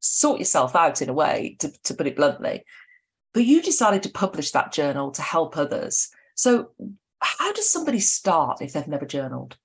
sort 0.00 0.38
yourself 0.38 0.74
out 0.74 1.02
in 1.02 1.08
a 1.08 1.12
way, 1.12 1.56
to, 1.58 1.70
to 1.84 1.94
put 1.94 2.06
it 2.06 2.16
bluntly. 2.16 2.64
But 3.34 3.44
you 3.44 3.60
decided 3.60 4.02
to 4.04 4.10
publish 4.10 4.52
that 4.52 4.72
journal 4.72 5.10
to 5.10 5.22
help 5.22 5.56
others. 5.56 6.08
So, 6.36 6.70
how 7.20 7.52
does 7.52 7.68
somebody 7.68 8.00
start 8.00 8.62
if 8.62 8.72
they've 8.72 8.86
never 8.86 9.04
journaled? 9.04 9.56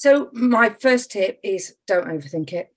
So, 0.00 0.30
my 0.32 0.70
first 0.70 1.10
tip 1.10 1.40
is 1.42 1.74
don't 1.86 2.08
overthink 2.08 2.54
it 2.54 2.72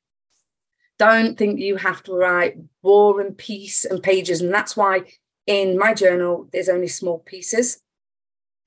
don't 1.00 1.38
think 1.38 1.60
you 1.60 1.76
have 1.76 2.04
to 2.04 2.14
write 2.14 2.56
war 2.82 3.20
and 3.20 3.38
peace 3.38 3.86
and 3.86 4.02
pages. 4.02 4.42
And 4.42 4.54
that's 4.54 4.78
why 4.78 5.02
in 5.46 5.78
my 5.78 5.94
journal, 5.94 6.48
there's 6.52 6.70
only 6.70 6.88
small 6.88 7.20
pieces. 7.20 7.82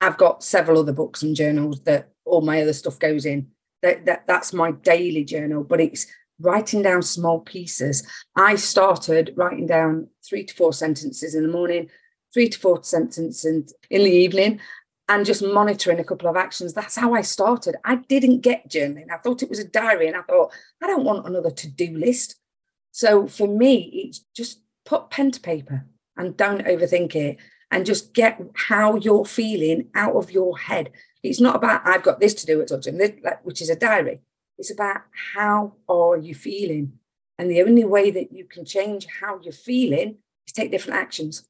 I've 0.01 0.19
got 0.19 0.45
several 0.45 0.81
other 0.81 0.93
books 0.93 1.23
and 1.23 1.35
journals 1.35 1.81
that 1.85 2.11
all 2.25 2.43
my 2.43 2.61
other 2.61 2.73
stuff 2.73 2.99
goes 2.99 3.25
in. 3.25 3.49
That, 3.83 4.05
that 4.07 4.27
that's 4.27 4.53
my 4.53 4.73
daily 4.73 5.25
journal, 5.25 5.63
but 5.63 5.81
it's 5.81 6.07
writing 6.41 6.83
down 6.83 7.03
small 7.03 7.41
pieces. 7.41 8.07
I 8.35 8.57
started 8.57 9.33
writing 9.37 9.67
down 9.67 10.09
three 10.29 10.45
to 10.45 10.55
four 10.55 10.73
sentences 10.73 11.35
in 11.35 11.43
the 11.43 11.53
morning, 11.53 11.89
three 12.35 12.49
to 12.49 12.59
four 12.59 12.83
sentences 12.83 13.45
in, 13.45 13.67
in 13.89 14.05
the 14.05 14.11
evening, 14.11 14.61
and 15.09 15.25
just 15.25 15.43
monitoring 15.43 16.01
a 16.01 16.05
couple 16.05 16.29
of 16.29 16.37
actions. 16.37 16.75
That's 16.75 16.97
how 16.97 17.15
I 17.15 17.23
started. 17.23 17.77
I 17.85 17.97
didn't 17.97 18.41
get 18.41 18.69
journaling. 18.69 19.11
I 19.13 19.19
thought 19.19 19.43
it 19.43 19.51
was 19.51 19.59
a 19.59 19.69
diary, 19.69 20.09
and 20.09 20.17
I 20.17 20.23
thought, 20.23 20.53
I 20.83 20.87
don't 20.87 21.05
want 21.05 21.27
another 21.27 21.51
to 21.51 21.69
do 21.69 21.97
list. 21.97 22.37
So 22.93 23.27
for 23.27 23.47
me, 23.47 24.05
it's 24.07 24.25
just 24.35 24.63
put 24.85 25.11
pen 25.11 25.31
to 25.33 25.41
paper 25.41 25.85
and 26.17 26.37
don't 26.37 26.65
overthink 26.65 27.15
it 27.15 27.37
and 27.71 27.85
just 27.85 28.15
get 28.15 28.41
how 28.55 28.97
you're 28.97 29.25
feeling 29.25 29.89
out 29.95 30.15
of 30.17 30.31
your 30.31 30.57
head. 30.57 30.91
It's 31.23 31.41
not 31.41 31.57
about, 31.57 31.87
I've 31.87 32.03
got 32.03 32.21
this 32.21 32.35
to 32.35 32.47
do 32.47 32.61
at 32.63 32.69
such 32.69 32.87
which 33.43 33.61
is 33.61 33.69
a 33.69 33.77
diary. 33.77 34.21
It's 34.59 34.73
about 34.73 35.03
how 35.35 35.75
are 35.89 36.17
you 36.17 36.35
feeling? 36.35 36.95
And 37.39 37.51
the 37.51 37.63
only 37.63 37.85
way 37.85 38.11
that 38.11 38.33
you 38.33 38.47
can 38.47 38.65
change 38.65 39.07
how 39.21 39.41
you're 39.43 39.53
feeling 39.53 40.19
is 40.47 40.53
take 40.53 40.71
different 40.71 40.99
actions. 40.99 41.47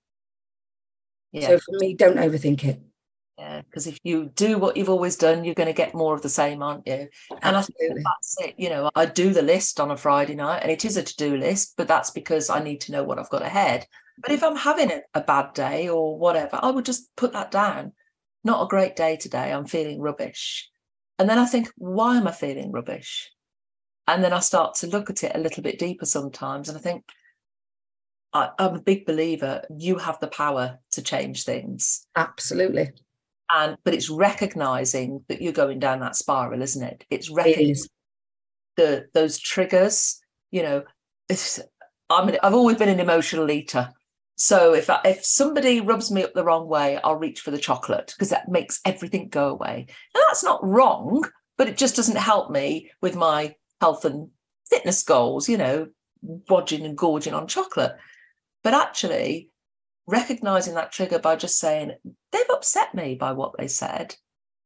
Yeah. 1.31 1.49
So 1.49 1.59
for 1.59 1.77
me, 1.79 1.95
don't 1.95 2.17
overthink 2.17 2.65
it. 2.65 2.81
Yeah, 3.39 3.61
because 3.61 3.87
if 3.87 3.99
you 4.03 4.31
do 4.35 4.57
what 4.57 4.79
you've 4.79 4.89
always 4.89 5.17
done, 5.17 5.45
you're 5.45 5.55
going 5.55 5.67
to 5.67 5.75
get 5.75 5.95
more 5.95 6.15
of 6.15 6.23
the 6.23 6.29
same, 6.29 6.63
aren't 6.63 6.87
you? 6.87 7.09
And 7.43 7.57
Absolutely. 7.57 7.87
I 7.87 7.93
think 7.93 8.05
that's 8.05 8.41
it. 8.41 8.55
You 8.57 8.71
know, 8.71 8.91
I 8.95 9.05
do 9.05 9.35
the 9.35 9.43
list 9.43 9.79
on 9.79 9.91
a 9.91 9.97
Friday 9.97 10.35
night, 10.35 10.63
and 10.63 10.71
it 10.71 10.87
is 10.87 10.97
a 10.97 11.03
to-do 11.03 11.37
list, 11.37 11.75
but 11.77 11.87
that's 11.87 12.11
because 12.11 12.49
I 12.49 12.63
need 12.63 12.81
to 12.83 12.93
know 12.93 13.05
what 13.05 13.19
I've 13.19 13.29
got 13.29 13.43
ahead. 13.43 13.87
But 14.23 14.33
if 14.33 14.43
I'm 14.43 14.57
having 14.57 14.91
a 15.13 15.21
bad 15.21 15.53
day 15.53 15.91
or 15.91 16.19
whatever, 16.19 16.59
I 16.63 16.71
would 16.71 16.87
just 16.87 17.15
put 17.15 17.35
that 17.35 17.51
down. 17.51 17.93
Not 18.43 18.65
a 18.65 18.69
great 18.69 18.97
day 18.97 19.17
today. 19.17 19.53
I'm 19.53 19.67
feeling 19.67 20.01
rubbish. 20.01 20.71
And 21.19 21.29
then 21.29 21.39
I 21.39 21.45
think, 21.45 21.71
why 21.77 22.17
am 22.17 22.27
I 22.27 22.33
feeling 22.33 22.73
rubbish? 22.73 23.31
And 24.09 24.25
then 24.25 24.33
I 24.33 24.41
start 24.41 24.77
to 24.77 24.87
look 24.87 25.11
at 25.11 25.25
it 25.25 25.33
a 25.35 25.41
little 25.41 25.63
bit 25.63 25.79
deeper 25.79 26.07
sometimes, 26.07 26.71
and 26.71 26.79
I 26.79 26.81
think, 26.81 27.05
I, 28.33 28.51
I'm 28.59 28.77
a 28.77 28.83
big 28.83 29.05
believer. 29.05 29.63
You 29.77 29.99
have 29.99 30.21
the 30.21 30.27
power 30.27 30.79
to 30.93 31.03
change 31.03 31.45
things. 31.45 32.07
Absolutely 32.17 32.93
and 33.53 33.77
but 33.85 33.95
it's 33.95 34.11
recognizing 34.11 35.25
that 35.29 35.41
you're 35.41 35.53
going 35.53 35.79
down 35.79 36.01
that 36.01 36.17
spiral 36.17 36.63
isn't 36.63 36.83
it? 36.83 37.05
It's 37.11 37.31
recognizing 37.31 37.85
it 37.85 37.91
the 38.77 39.07
those 39.15 39.39
triggers 39.39 40.21
you 40.51 40.63
know. 40.63 40.83
It's 41.29 41.61
i 42.09 42.25
mean 42.25 42.39
i've 42.45 42.55
always 42.55 42.77
been 42.77 42.89
an 42.89 43.01
emotional 43.01 43.51
eater. 43.51 43.91
So 44.39 44.75
if 44.75 44.91
I, 44.91 45.01
if 45.05 45.25
somebody 45.25 45.81
rubs 45.81 46.11
me 46.11 46.23
up 46.23 46.35
the 46.35 46.45
wrong 46.45 46.69
way 46.69 46.99
i'll 47.03 47.17
reach 47.17 47.41
for 47.41 47.51
the 47.51 47.59
chocolate 47.59 48.13
because 48.15 48.31
that 48.31 48.49
makes 48.49 48.81
everything 48.85 49.29
go 49.29 49.49
away. 49.49 49.87
And 50.15 50.25
that's 50.29 50.45
not 50.45 50.65
wrong 50.65 51.25
but 51.57 51.69
it 51.69 51.77
just 51.77 51.97
doesn't 51.97 52.17
help 52.17 52.51
me 52.51 52.91
with 53.01 53.17
my 53.17 53.55
health 53.81 54.05
and 54.05 54.29
fitness 54.69 55.03
goals 55.03 55.49
you 55.49 55.57
know 55.57 55.89
bodging 56.49 56.85
and 56.85 56.97
gorging 56.97 57.35
on 57.35 57.47
chocolate. 57.47 57.97
But 58.63 58.75
actually 58.75 59.51
recognizing 60.07 60.75
that 60.75 60.93
trigger 60.93 61.19
by 61.19 61.37
just 61.37 61.59
saying, 61.59 61.93
they've 62.33 62.51
upset 62.51 62.95
me 62.95 63.15
by 63.15 63.33
what 63.33 63.57
they 63.59 63.69
said. 63.69 64.15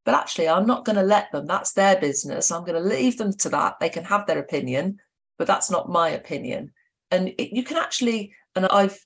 But 0.05 0.14
actually, 0.14 0.48
I'm 0.48 0.66
not 0.66 0.85
going 0.85 0.96
to 0.96 1.03
let 1.03 1.31
them. 1.31 1.46
That's 1.46 1.72
their 1.72 2.00
business. 2.00 2.50
I'm 2.50 2.64
going 2.64 2.83
to 2.83 2.88
leave 2.88 3.18
them 3.18 3.33
to 3.35 3.48
that. 3.50 3.79
They 3.81 3.88
can 3.88 4.05
have 4.05 4.26
their 4.26 4.38
opinion, 4.38 4.98
but 5.38 5.46
that's 5.46 5.70
not 5.70 5.90
my 5.90 6.11
opinion. 6.11 6.72
And 7.11 7.29
it, 7.29 7.55
you 7.55 7.62
can 7.62 7.76
actually, 7.76 8.33
and 8.57 8.66
I've 8.66 8.98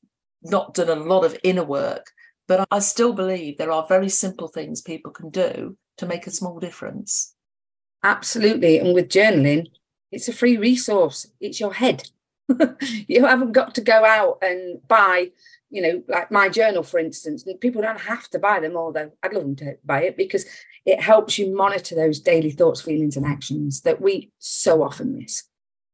not 0.43 0.75
done 0.75 0.89
a 0.89 0.95
lot 0.95 1.25
of 1.25 1.37
inner 1.43 1.65
work, 1.65 2.07
but 2.47 2.67
I 2.71 2.79
still 2.79 3.13
believe 3.13 3.57
there 3.57 3.73
are 3.73 3.87
very 3.89 4.09
simple 4.09 4.49
things 4.49 4.83
people 4.83 5.11
can 5.11 5.31
do 5.31 5.77
to 5.99 6.07
make 6.07 6.27
a 6.27 6.31
small 6.31 6.61
difference. 6.61 7.35
Absolutely. 8.03 8.79
And 8.79 8.95
with 8.95 9.09
journaling, 9.09 9.67
it's 10.13 10.29
a 10.29 10.33
free 10.33 10.57
resource, 10.57 11.27
it's 11.41 11.59
your 11.59 11.73
head. 11.73 12.09
you 13.09 13.25
haven't 13.25 13.53
got 13.53 13.75
to 13.75 13.81
go 13.81 14.05
out 14.05 14.39
and 14.43 14.87
buy 14.87 15.31
you 15.75 15.83
know, 15.83 16.05
like 16.07 16.31
my 16.31 16.49
journal, 16.49 16.85
for 16.85 17.01
instance, 17.01 17.45
people 17.61 17.83
don't 17.83 18.01
have 18.01 18.29
to 18.31 18.39
buy 18.39 18.61
them, 18.61 18.77
although 18.77 19.11
I'd 19.25 19.33
love 19.33 19.43
them 19.43 19.57
to 19.57 19.77
buy 19.85 20.05
it 20.05 20.17
because 20.17 20.47
it 20.87 21.03
helps 21.03 21.37
you 21.37 21.53
monitor 21.53 21.97
those 21.97 22.21
daily 22.21 22.53
thoughts, 22.53 22.81
feelings, 22.81 23.17
and 23.17 23.27
actions 23.27 23.81
that 23.81 24.01
we 24.01 24.31
so 24.39 24.85
often 24.85 25.19
miss. 25.19 25.43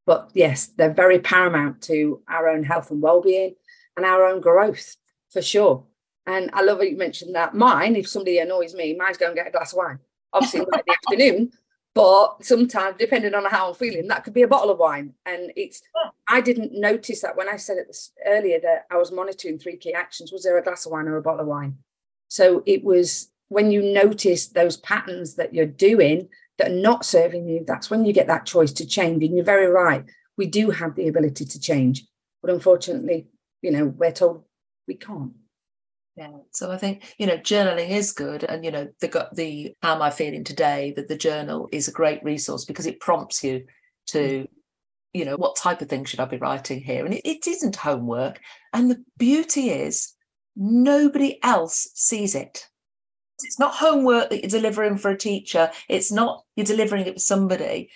But 0.04 0.32
yes, 0.34 0.66
they're 0.66 0.92
very 0.92 1.18
paramount 1.18 1.80
to 1.84 2.20
our 2.28 2.46
own 2.50 2.62
health 2.62 2.90
and 2.90 3.00
well-being 3.00 3.54
and 3.96 4.04
our 4.04 4.26
own 4.26 4.42
growth 4.42 4.96
for 5.30 5.40
sure. 5.40 5.86
And 6.26 6.50
I 6.52 6.60
love 6.60 6.78
that 6.80 6.90
you 6.90 6.98
mentioned 6.98 7.34
that. 7.34 7.54
Mine, 7.54 7.96
if 7.96 8.06
somebody 8.06 8.38
annoys 8.38 8.74
me, 8.74 8.94
mine's 8.94 9.16
go 9.16 9.28
and 9.28 9.34
get 9.34 9.48
a 9.48 9.50
glass 9.50 9.72
of 9.72 9.78
wine. 9.78 9.98
Obviously, 10.34 10.60
in 10.60 10.66
the 10.70 10.92
afternoon, 11.06 11.52
but 11.94 12.44
sometimes, 12.44 12.96
depending 12.98 13.35
on 13.35 13.44
how 13.46 13.68
I'm 13.68 13.74
feeling, 13.74 14.07
that 14.09 14.22
could 14.22 14.35
be 14.35 14.42
a 14.42 14.48
bottle 14.48 14.70
of 14.70 14.79
wine. 14.79 15.14
And 15.26 15.53
it's, 15.57 15.83
I 16.29 16.40
didn't 16.40 16.72
notice 16.72 17.20
that 17.22 17.37
when 17.37 17.48
I 17.48 17.57
said 17.57 17.79
it 17.79 17.96
earlier 18.24 18.61
that 18.61 18.87
I 18.90 18.96
was 18.96 19.11
monitoring 19.11 19.59
three 19.59 19.76
key 19.76 19.92
actions. 19.92 20.31
Was 20.31 20.44
there 20.44 20.57
a 20.57 20.62
glass 20.62 20.87
of 20.87 20.92
wine 20.92 21.09
or 21.09 21.16
a 21.16 21.22
bottle 21.22 21.40
of 21.40 21.46
wine? 21.48 21.79
So 22.29 22.62
it 22.64 22.85
was 22.85 23.31
when 23.48 23.72
you 23.72 23.83
notice 23.83 24.46
those 24.46 24.76
patterns 24.76 25.35
that 25.35 25.53
you're 25.53 25.66
doing 25.66 26.29
that 26.59 26.70
are 26.70 26.74
not 26.74 27.05
serving 27.05 27.48
you, 27.48 27.64
that's 27.66 27.90
when 27.90 28.05
you 28.05 28.12
get 28.12 28.29
that 28.29 28.46
choice 28.46 28.72
to 28.74 28.87
change. 28.87 29.24
And 29.24 29.35
you're 29.35 29.44
very 29.44 29.66
right. 29.66 30.05
We 30.37 30.46
do 30.46 30.70
have 30.70 30.94
the 30.94 31.09
ability 31.09 31.44
to 31.44 31.61
change. 31.61 32.07
But 32.40 32.53
unfortunately, 32.53 33.26
you 33.62 33.72
know, 33.72 33.87
we're 33.87 34.12
told 34.12 34.44
we 34.87 34.94
can't. 34.94 35.33
Yeah. 36.16 36.30
So 36.50 36.70
I 36.70 36.76
think, 36.76 37.14
you 37.18 37.26
know, 37.26 37.38
journaling 37.38 37.90
is 37.90 38.12
good. 38.12 38.44
And, 38.44 38.64
you 38.64 38.70
know, 38.70 38.88
the 39.00 39.28
the 39.32 39.74
how 39.82 39.94
am 39.94 40.02
I 40.02 40.10
feeling 40.10 40.44
today, 40.44 40.92
that 40.96 41.08
the 41.08 41.16
journal 41.16 41.68
is 41.72 41.88
a 41.88 41.92
great 41.92 42.22
resource 42.24 42.64
because 42.64 42.86
it 42.86 43.00
prompts 43.00 43.42
you 43.44 43.64
to, 44.08 44.18
mm. 44.18 44.48
you 45.14 45.24
know, 45.24 45.36
what 45.36 45.56
type 45.56 45.80
of 45.80 45.88
thing 45.88 46.04
should 46.04 46.20
I 46.20 46.24
be 46.24 46.36
writing 46.36 46.80
here? 46.80 47.04
And 47.04 47.14
it, 47.14 47.26
it 47.26 47.46
isn't 47.46 47.76
homework. 47.76 48.40
And 48.72 48.90
the 48.90 49.02
beauty 49.18 49.70
is 49.70 50.12
nobody 50.56 51.38
else 51.42 51.88
sees 51.94 52.34
it. 52.34 52.66
It's 53.42 53.58
not 53.58 53.74
homework 53.74 54.28
that 54.30 54.40
you're 54.42 54.60
delivering 54.60 54.98
for 54.98 55.10
a 55.10 55.16
teacher. 55.16 55.70
It's 55.88 56.12
not 56.12 56.44
you're 56.56 56.66
delivering 56.66 57.06
it 57.06 57.14
for 57.14 57.20
somebody. 57.20 57.90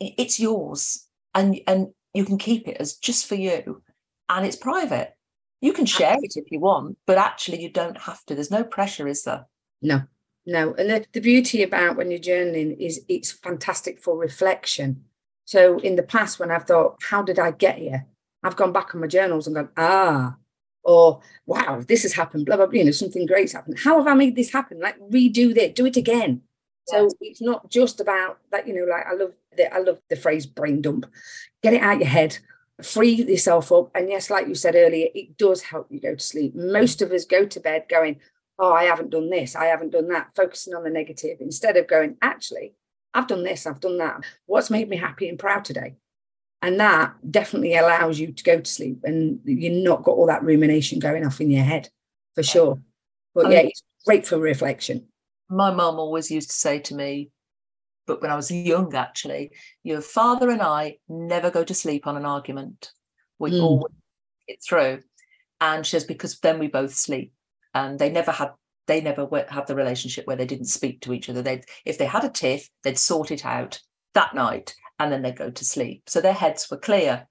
It's 0.00 0.40
yours. 0.40 1.06
And 1.34 1.60
and 1.66 1.88
you 2.14 2.24
can 2.24 2.38
keep 2.38 2.66
it 2.66 2.78
as 2.80 2.94
just 2.94 3.26
for 3.26 3.36
you. 3.36 3.82
And 4.28 4.44
it's 4.44 4.56
private 4.56 5.12
you 5.60 5.72
can 5.72 5.86
share 5.86 6.16
it 6.20 6.34
if 6.36 6.50
you 6.50 6.60
want, 6.60 6.98
but 7.06 7.18
actually 7.18 7.60
you 7.60 7.70
don't 7.70 7.98
have 7.98 8.24
to. 8.26 8.34
There's 8.34 8.50
no 8.50 8.64
pressure, 8.64 9.08
is 9.08 9.24
there? 9.24 9.46
No, 9.82 10.02
No. 10.46 10.74
And 10.74 10.90
the, 10.90 11.04
the 11.12 11.20
beauty 11.20 11.62
about 11.62 11.96
when 11.96 12.10
you're 12.10 12.20
journaling 12.20 12.76
is 12.78 13.04
it's 13.08 13.32
fantastic 13.32 14.00
for 14.00 14.16
reflection. 14.16 15.04
So 15.44 15.78
in 15.78 15.96
the 15.96 16.02
past, 16.02 16.38
when 16.38 16.50
I've 16.50 16.64
thought, 16.64 16.98
how 17.02 17.22
did 17.22 17.38
I 17.38 17.52
get 17.52 17.78
here? 17.78 18.06
I've 18.42 18.56
gone 18.56 18.72
back 18.72 18.94
on 18.94 19.00
my 19.00 19.06
journals 19.06 19.46
and 19.46 19.56
gone, 19.56 19.70
ah, 19.76 20.36
or 20.84 21.20
wow, 21.46 21.82
this 21.86 22.02
has 22.02 22.12
happened, 22.12 22.46
blah, 22.46 22.56
blah, 22.56 22.66
blah, 22.66 22.78
you 22.78 22.84
know, 22.84 22.90
something 22.92 23.26
great's 23.26 23.52
happened. 23.52 23.78
How 23.78 23.98
have 23.98 24.06
I 24.06 24.14
made 24.14 24.36
this 24.36 24.52
happen? 24.52 24.80
Like 24.80 24.98
redo 25.00 25.54
that, 25.54 25.74
do 25.74 25.86
it 25.86 25.96
again. 25.96 26.42
So 26.86 27.10
it's 27.20 27.42
not 27.42 27.70
just 27.70 28.00
about 28.00 28.38
that, 28.50 28.66
you 28.66 28.74
know, 28.74 28.90
like 28.90 29.06
I 29.06 29.14
love 29.14 29.32
the 29.56 29.74
I 29.74 29.78
love 29.80 30.00
the 30.08 30.16
phrase 30.16 30.46
brain 30.46 30.80
dump. 30.80 31.04
Get 31.62 31.74
it 31.74 31.82
out 31.82 31.98
your 31.98 32.08
head, 32.08 32.38
free 32.82 33.10
yourself 33.10 33.72
up. 33.72 33.90
And 33.94 34.08
yes, 34.08 34.30
like 34.30 34.46
you 34.46 34.54
said 34.54 34.74
earlier, 34.74 35.08
it 35.14 35.36
does 35.36 35.62
help 35.62 35.88
you 35.90 36.00
go 36.00 36.14
to 36.14 36.20
sleep. 36.20 36.54
Most 36.54 37.02
of 37.02 37.10
us 37.12 37.24
go 37.24 37.44
to 37.44 37.60
bed 37.60 37.86
going, 37.88 38.20
Oh, 38.60 38.72
I 38.72 38.84
haven't 38.84 39.10
done 39.10 39.30
this, 39.30 39.54
I 39.54 39.66
haven't 39.66 39.90
done 39.92 40.08
that, 40.08 40.34
focusing 40.34 40.74
on 40.74 40.82
the 40.82 40.90
negative 40.90 41.38
instead 41.40 41.76
of 41.76 41.86
going, 41.86 42.16
actually, 42.20 42.74
I've 43.14 43.28
done 43.28 43.44
this, 43.44 43.66
I've 43.66 43.78
done 43.78 43.98
that. 43.98 44.24
What's 44.46 44.68
made 44.68 44.88
me 44.88 44.96
happy 44.96 45.28
and 45.28 45.38
proud 45.38 45.64
today? 45.64 45.94
And 46.60 46.80
that 46.80 47.14
definitely 47.30 47.76
allows 47.76 48.18
you 48.18 48.32
to 48.32 48.42
go 48.42 48.58
to 48.58 48.70
sleep 48.70 49.02
and 49.04 49.40
you're 49.44 49.84
not 49.84 50.02
got 50.02 50.16
all 50.16 50.26
that 50.26 50.42
rumination 50.42 50.98
going 50.98 51.24
off 51.24 51.40
in 51.40 51.52
your 51.52 51.62
head 51.62 51.88
for 52.34 52.42
sure. 52.42 52.80
But 53.32 53.52
yeah, 53.52 53.60
it's 53.60 53.82
great 54.04 54.26
for 54.26 54.38
reflection. 54.38 55.06
My 55.48 55.72
mum 55.72 56.00
always 56.00 56.30
used 56.30 56.50
to 56.50 56.56
say 56.56 56.80
to 56.80 56.96
me, 56.96 57.30
but 58.08 58.20
when 58.22 58.32
I 58.32 58.36
was 58.36 58.50
young, 58.50 58.92
actually, 58.94 59.52
your 59.84 60.00
father 60.00 60.50
and 60.50 60.62
I 60.62 60.96
never 61.08 61.50
go 61.50 61.62
to 61.62 61.74
sleep 61.74 62.06
on 62.06 62.16
an 62.16 62.24
argument. 62.24 62.90
We 63.38 63.52
mm. 63.52 63.62
always 63.62 63.92
get 64.48 64.58
through. 64.66 65.02
And 65.60 65.86
she 65.86 65.90
says, 65.90 66.04
because 66.04 66.40
then 66.40 66.58
we 66.58 66.66
both 66.66 66.94
sleep. 66.94 67.32
And 67.74 67.98
they 67.98 68.10
never 68.10 68.32
had 68.32 68.52
they 68.86 69.02
never 69.02 69.28
had 69.50 69.66
the 69.66 69.76
relationship 69.76 70.26
where 70.26 70.36
they 70.36 70.46
didn't 70.46 70.64
speak 70.64 71.02
to 71.02 71.12
each 71.12 71.28
other. 71.28 71.42
They 71.42 71.62
if 71.84 71.98
they 71.98 72.06
had 72.06 72.24
a 72.24 72.30
tiff, 72.30 72.68
they'd 72.82 72.98
sort 72.98 73.30
it 73.30 73.44
out 73.44 73.78
that 74.14 74.34
night 74.34 74.74
and 74.98 75.12
then 75.12 75.22
they'd 75.22 75.36
go 75.36 75.50
to 75.50 75.64
sleep. 75.64 76.04
So 76.06 76.20
their 76.20 76.32
heads 76.32 76.68
were 76.70 76.78
clear. 76.78 77.28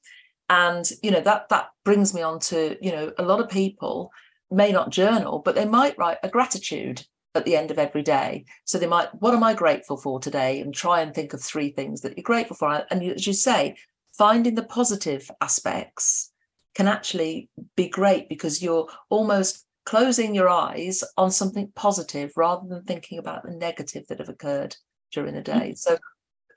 And 0.49 0.87
you 1.01 1.09
know, 1.09 1.21
that 1.21 1.49
that 1.49 1.69
brings 1.83 2.13
me 2.13 2.21
on 2.21 2.39
to, 2.41 2.77
you 2.79 2.91
know, 2.91 3.11
a 3.17 3.23
lot 3.23 3.39
of 3.39 3.49
people 3.49 4.11
may 4.51 4.71
not 4.71 4.91
journal, 4.91 5.39
but 5.43 5.55
they 5.55 5.65
might 5.65 5.97
write 5.97 6.19
a 6.21 6.29
gratitude 6.29 7.03
at 7.35 7.45
the 7.45 7.55
end 7.55 7.71
of 7.71 7.79
every 7.79 8.01
day. 8.01 8.45
So 8.65 8.77
they 8.77 8.87
might, 8.87 9.09
what 9.21 9.33
am 9.33 9.43
I 9.43 9.53
grateful 9.53 9.97
for 9.97 10.19
today? 10.19 10.61
And 10.61 10.73
try 10.73 11.01
and 11.01 11.13
think 11.13 11.33
of 11.33 11.41
three 11.41 11.69
things 11.69 12.01
that 12.01 12.17
you're 12.17 12.23
grateful 12.23 12.55
for. 12.55 12.85
And 12.89 13.03
as 13.03 13.27
you 13.27 13.33
say, 13.33 13.75
finding 14.17 14.55
the 14.55 14.63
positive 14.63 15.29
aspects 15.41 16.31
can 16.75 16.87
actually 16.87 17.49
be 17.75 17.89
great 17.89 18.29
because 18.29 18.61
you're 18.61 18.87
almost 19.09 19.65
closing 19.85 20.35
your 20.35 20.49
eyes 20.49 21.03
on 21.17 21.31
something 21.31 21.71
positive 21.75 22.31
rather 22.35 22.67
than 22.67 22.83
thinking 22.83 23.19
about 23.19 23.43
the 23.43 23.51
negative 23.51 24.05
that 24.07 24.19
have 24.19 24.29
occurred 24.29 24.75
during 25.11 25.33
the 25.33 25.41
day. 25.41 25.73
So 25.75 25.97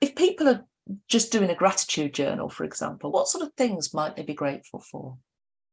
if 0.01 0.15
people 0.15 0.49
are 0.49 0.65
just 1.07 1.31
doing 1.31 1.49
a 1.49 1.55
gratitude 1.55 2.13
journal, 2.13 2.49
for 2.49 2.65
example, 2.65 3.11
what 3.11 3.27
sort 3.27 3.45
of 3.45 3.53
things 3.53 3.93
might 3.93 4.15
they 4.15 4.23
be 4.23 4.33
grateful 4.33 4.79
for? 4.79 5.17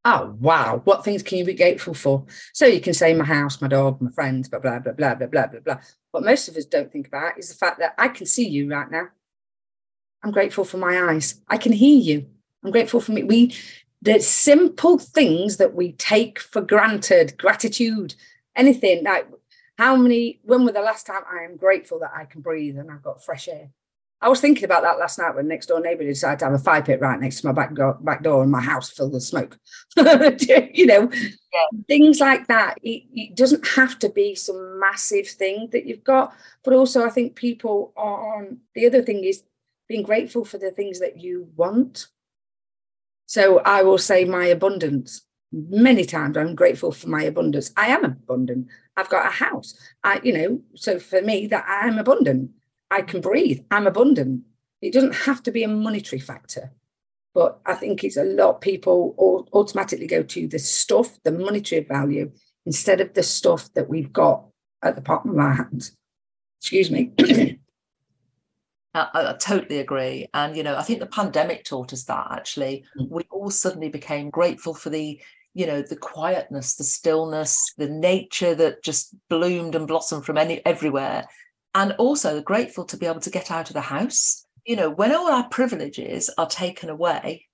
Oh 0.05 0.35
wow, 0.39 0.81
what 0.85 1.03
things 1.03 1.23
can 1.23 1.37
you 1.37 1.45
be 1.45 1.53
grateful 1.53 1.93
for? 1.93 2.25
So 2.53 2.65
you 2.65 2.79
can 2.79 2.93
say 2.93 3.13
my 3.13 3.25
house, 3.25 3.61
my 3.61 3.67
dog, 3.67 4.01
my 4.01 4.11
friends, 4.11 4.47
blah 4.47 4.59
blah 4.59 4.79
blah 4.79 4.93
blah 4.93 5.15
blah 5.15 5.27
blah 5.27 5.47
blah 5.47 5.59
blah. 5.59 5.77
What 6.11 6.23
most 6.23 6.47
of 6.47 6.55
us 6.55 6.65
don't 6.65 6.91
think 6.91 7.07
about 7.07 7.37
is 7.37 7.49
the 7.49 7.55
fact 7.55 7.79
that 7.79 7.95
I 7.97 8.07
can 8.07 8.25
see 8.25 8.47
you 8.47 8.69
right 8.69 8.89
now. 8.89 9.09
I'm 10.23 10.31
grateful 10.31 10.63
for 10.63 10.77
my 10.77 11.11
eyes. 11.11 11.41
I 11.47 11.57
can 11.57 11.73
hear 11.73 11.99
you. 11.99 12.27
I'm 12.63 12.71
grateful 12.71 13.01
for 13.01 13.11
me. 13.11 13.23
We 13.23 13.55
the 14.01 14.19
simple 14.19 14.97
things 14.97 15.57
that 15.57 15.75
we 15.75 15.91
take 15.93 16.39
for 16.39 16.61
granted, 16.61 17.37
gratitude, 17.37 18.15
anything 18.55 19.03
like 19.03 19.27
how 19.77 19.95
many, 19.95 20.41
when 20.43 20.65
were 20.65 20.73
the 20.73 20.81
last 20.81 21.05
time 21.05 21.21
I 21.31 21.43
am 21.43 21.55
grateful 21.55 21.99
that 21.99 22.11
I 22.13 22.25
can 22.25 22.41
breathe 22.41 22.77
and 22.77 22.91
I've 22.91 23.01
got 23.01 23.23
fresh 23.23 23.47
air? 23.47 23.69
I 24.21 24.27
was 24.27 24.41
thinking 24.41 24.65
about 24.65 24.83
that 24.83 24.99
last 24.99 25.17
night 25.17 25.33
when 25.33 25.47
next 25.47 25.67
door 25.67 25.79
neighbour 25.79 26.03
decided 26.03 26.39
to 26.39 26.45
have 26.45 26.53
a 26.53 26.59
fire 26.59 26.81
pit 26.81 26.99
right 26.99 27.19
next 27.19 27.41
to 27.41 27.47
my 27.47 27.53
back 27.53 27.73
door, 27.73 27.97
back 28.01 28.21
door 28.21 28.43
and 28.43 28.51
my 28.51 28.61
house 28.61 28.89
filled 28.89 29.13
with 29.13 29.23
smoke. 29.23 29.57
you 29.97 30.85
know, 30.85 31.09
yeah. 31.11 31.79
things 31.87 32.19
like 32.19 32.47
that. 32.47 32.77
It, 32.83 33.03
it, 33.13 33.35
doesn't 33.35 33.65
have 33.67 33.97
to 33.99 34.09
be 34.09 34.35
some 34.35 34.79
massive 34.79 35.27
thing 35.27 35.69
that 35.71 35.85
you've 35.85 36.03
got, 36.03 36.33
but 36.63 36.73
also 36.73 37.05
I 37.05 37.09
think 37.09 37.35
people 37.35 37.93
on 37.95 38.57
the 38.75 38.85
other 38.85 39.01
thing 39.01 39.23
is 39.23 39.43
being 39.87 40.03
grateful 40.03 40.43
for 40.43 40.57
the 40.57 40.71
things 40.71 40.99
that 40.99 41.19
you 41.21 41.47
want 41.55 42.07
so 43.29 43.59
I 43.59 43.83
will 43.83 43.99
say 43.99 44.25
my 44.25 44.47
abundance. 44.47 45.21
Many 45.51 46.03
times 46.03 46.35
I'm 46.35 46.55
grateful 46.55 46.91
for 46.91 47.09
my 47.09 47.21
abundance. 47.21 47.71
I 47.77 47.89
am 47.89 48.03
abundant. 48.03 48.69
I've 48.97 49.09
got 49.09 49.27
a 49.27 49.29
house. 49.29 49.75
I, 50.03 50.19
you 50.23 50.33
know, 50.33 50.61
so 50.73 50.97
for 50.97 51.21
me 51.21 51.45
that 51.45 51.63
I 51.67 51.87
am 51.87 51.99
abundant. 51.99 52.49
I 52.91 53.01
can 53.01 53.21
breathe. 53.21 53.61
I'm 53.71 53.87
abundant. 53.87 54.43
It 54.81 54.93
doesn't 54.93 55.15
have 55.15 55.43
to 55.43 55.51
be 55.51 55.63
a 55.63 55.67
monetary 55.67 56.19
factor. 56.19 56.71
But 57.33 57.59
I 57.65 57.75
think 57.75 58.03
it's 58.03 58.17
a 58.17 58.23
lot 58.23 58.55
of 58.55 58.61
people 58.61 59.15
automatically 59.53 60.07
go 60.07 60.23
to 60.23 60.47
the 60.47 60.59
stuff, 60.59 61.19
the 61.23 61.31
monetary 61.31 61.83
value, 61.83 62.31
instead 62.65 63.01
of 63.01 63.13
the 63.13 63.23
stuff 63.23 63.71
that 63.75 63.89
we've 63.89 64.11
got 64.11 64.45
at 64.81 64.95
the 64.95 65.01
bottom 65.01 65.31
of 65.31 65.37
our 65.37 65.53
hands. 65.53 65.95
Excuse 66.59 66.89
me. 66.89 67.11
I, 68.93 69.07
I, 69.13 69.35
totally 69.39 69.79
agree. 69.79 70.27
And, 70.33 70.57
you 70.57 70.63
know, 70.63 70.75
I 70.75 70.81
think 70.81 70.99
the 70.99 71.05
pandemic 71.05 71.63
taught 71.63 71.93
us 71.93 72.05
that 72.05 72.27
actually. 72.31 72.83
Mm. 72.99 73.09
We 73.09 73.23
all 73.29 73.51
suddenly 73.51 73.89
became 73.89 74.31
grateful 74.31 74.73
for 74.73 74.89
the, 74.89 75.21
you 75.53 75.67
know, 75.67 75.81
the 75.81 75.95
quietness, 75.95 76.75
the 76.75 76.83
stillness, 76.83 77.73
the 77.77 77.87
nature 77.87 78.55
that 78.55 78.83
just 78.83 79.15
bloomed 79.29 79.75
and 79.75 79.87
blossomed 79.87 80.25
from 80.25 80.37
any 80.37 80.65
everywhere. 80.65 81.27
And 81.75 81.93
also 81.93 82.41
grateful 82.41 82.85
to 82.85 82.97
be 82.97 83.05
able 83.05 83.19
to 83.21 83.29
get 83.29 83.51
out 83.51 83.69
of 83.69 83.73
the 83.73 83.81
house. 83.81 84.45
You 84.65 84.75
know, 84.75 84.89
when 84.89 85.13
all 85.13 85.31
our 85.31 85.47
privileges 85.49 86.29
are 86.37 86.47
taken 86.47 86.89
away, 86.89 87.47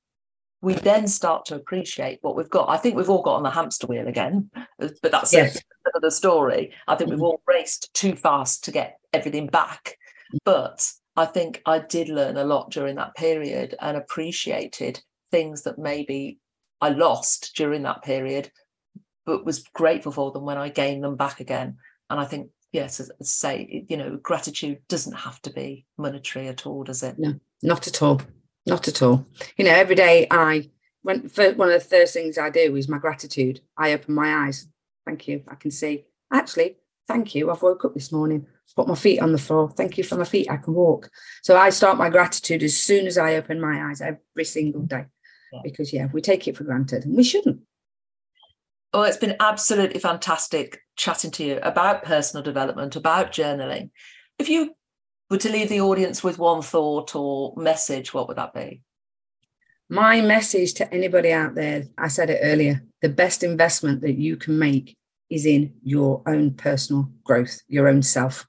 we 0.62 0.74
then 0.74 1.08
start 1.08 1.46
to 1.46 1.56
appreciate 1.56 2.20
what 2.22 2.36
we've 2.36 2.50
got. 2.50 2.70
I 2.70 2.78
think 2.78 2.96
we've 2.96 3.10
all 3.10 3.22
got 3.22 3.36
on 3.36 3.44
the 3.44 3.52
hamster 3.52 3.88
wheel 3.88 4.08
again, 4.08 4.50
but 4.80 5.12
that's 5.12 5.34
yes. 5.34 5.62
another 5.94 6.10
story. 6.10 6.74
I 6.88 6.96
think 6.96 7.12
we've 7.12 7.20
mm. 7.20 7.24
all 7.24 7.42
raced 7.46 7.94
too 7.94 8.16
fast 8.16 8.64
to 8.66 8.72
get 8.72 8.98
everything 9.14 9.48
back. 9.48 9.98
But 10.44 10.92
I 11.16 11.26
think 11.26 11.62
I 11.66 11.80
did 11.80 12.10
learn 12.10 12.38
a 12.38 12.44
lot 12.44 12.72
during 12.72 12.96
that 12.96 13.16
period 13.16 13.76
and 13.80 13.96
appreciated 13.96 15.02
things 15.32 15.64
that 15.64 15.78
maybe 15.78 16.40
I 16.82 16.90
lost 16.90 17.54
during 17.56 17.84
that 17.84 18.04
period, 18.04 18.52
but 19.26 19.46
was 19.46 19.64
grateful 19.74 20.12
for 20.12 20.32
them 20.32 20.46
when 20.46 20.58
I 20.58 20.70
gained 20.70 21.04
them 21.04 21.16
back 21.16 21.40
again. 21.40 21.78
And 22.10 22.20
I 22.20 22.26
think, 22.26 22.50
yes, 22.72 23.00
as, 23.00 23.12
I 23.12 23.24
say, 23.24 23.86
you 23.90 23.98
know, 23.98 24.18
gratitude 24.18 24.80
doesn't 24.88 25.14
have 25.14 25.42
to 25.44 25.52
be 25.52 25.86
monetary 25.98 26.48
at 26.48 26.66
all, 26.66 26.84
does 26.84 27.04
it? 27.04 27.18
No, 27.18 27.40
not 27.64 27.88
at 27.88 28.02
all. 28.02 28.22
Not 28.66 28.88
at 28.88 29.02
all. 29.02 29.26
You 29.58 29.66
know, 29.66 29.72
every 29.72 29.96
day 29.96 30.28
I, 30.32 30.70
when 31.04 31.30
one 31.56 31.72
of 31.72 31.82
the 31.82 31.88
first 31.88 32.14
things 32.14 32.38
I 32.38 32.50
do 32.50 32.76
is 32.76 32.90
my 32.90 32.98
gratitude. 32.98 33.62
I 33.78 33.94
open 33.94 34.16
my 34.16 34.48
eyes. 34.48 34.68
Thank 35.06 35.28
you. 35.28 35.44
I 35.48 35.56
can 35.56 35.70
see. 35.70 36.06
Actually, 36.34 36.78
thank 37.08 37.36
you. 37.36 37.52
I've 37.52 37.62
woke 37.62 37.86
up 37.86 37.94
this 37.94 38.12
morning 38.12 38.48
put 38.76 38.88
my 38.88 38.96
feet 38.96 39.20
on 39.20 39.32
the 39.32 39.38
floor. 39.38 39.70
Thank 39.70 39.98
you 39.98 40.04
for 40.04 40.18
my 40.18 40.26
feet. 40.26 40.50
I 40.50 40.58
can 40.58 40.74
walk. 40.74 41.10
So 41.44 41.58
I 41.58 41.70
start 41.70 41.98
my 41.98 42.10
gratitude 42.10 42.64
as 42.64 42.78
soon 42.78 43.08
as 43.08 43.18
I 43.18 43.36
open 43.36 43.62
my 43.62 43.90
eyes 43.90 44.02
every 44.02 44.46
single 44.46 44.82
day. 44.82 45.06
Yeah. 45.54 45.62
Because 45.64 45.94
yeah, 45.94 46.08
we 46.12 46.22
take 46.22 46.48
it 46.48 46.58
for 46.58 46.64
granted 46.64 47.06
and 47.06 47.16
we 47.16 47.24
shouldn't. 47.24 47.62
Oh, 48.96 49.02
it's 49.02 49.18
been 49.18 49.36
absolutely 49.42 50.00
fantastic 50.00 50.80
chatting 50.96 51.30
to 51.32 51.44
you 51.44 51.60
about 51.62 52.06
personal 52.06 52.42
development, 52.42 52.96
about 52.96 53.34
journaling. 53.34 53.90
If 54.40 54.48
you 54.48 54.74
were 55.30 55.38
to 55.40 55.52
leave 55.52 55.68
the 55.68 55.82
audience 55.82 56.24
with 56.24 56.40
one 56.40 56.62
thought 56.62 57.14
or 57.14 57.54
message, 57.58 58.14
what 58.14 58.30
would 58.30 58.38
that 58.38 58.54
be? 58.54 58.84
My 59.90 60.22
message 60.22 60.76
to 60.76 60.94
anybody 60.94 61.34
out 61.34 61.56
there, 61.56 61.88
I 61.98 62.08
said 62.08 62.30
it 62.30 62.40
earlier, 62.42 62.86
the 63.02 63.10
best 63.10 63.44
investment 63.44 64.00
that 64.00 64.18
you 64.18 64.38
can 64.38 64.58
make 64.58 64.96
is 65.30 65.46
in 65.46 65.74
your 65.84 66.22
own 66.26 66.52
personal 66.52 67.12
growth, 67.26 67.64
your 67.68 67.90
own 67.90 68.02
self. 68.02 68.48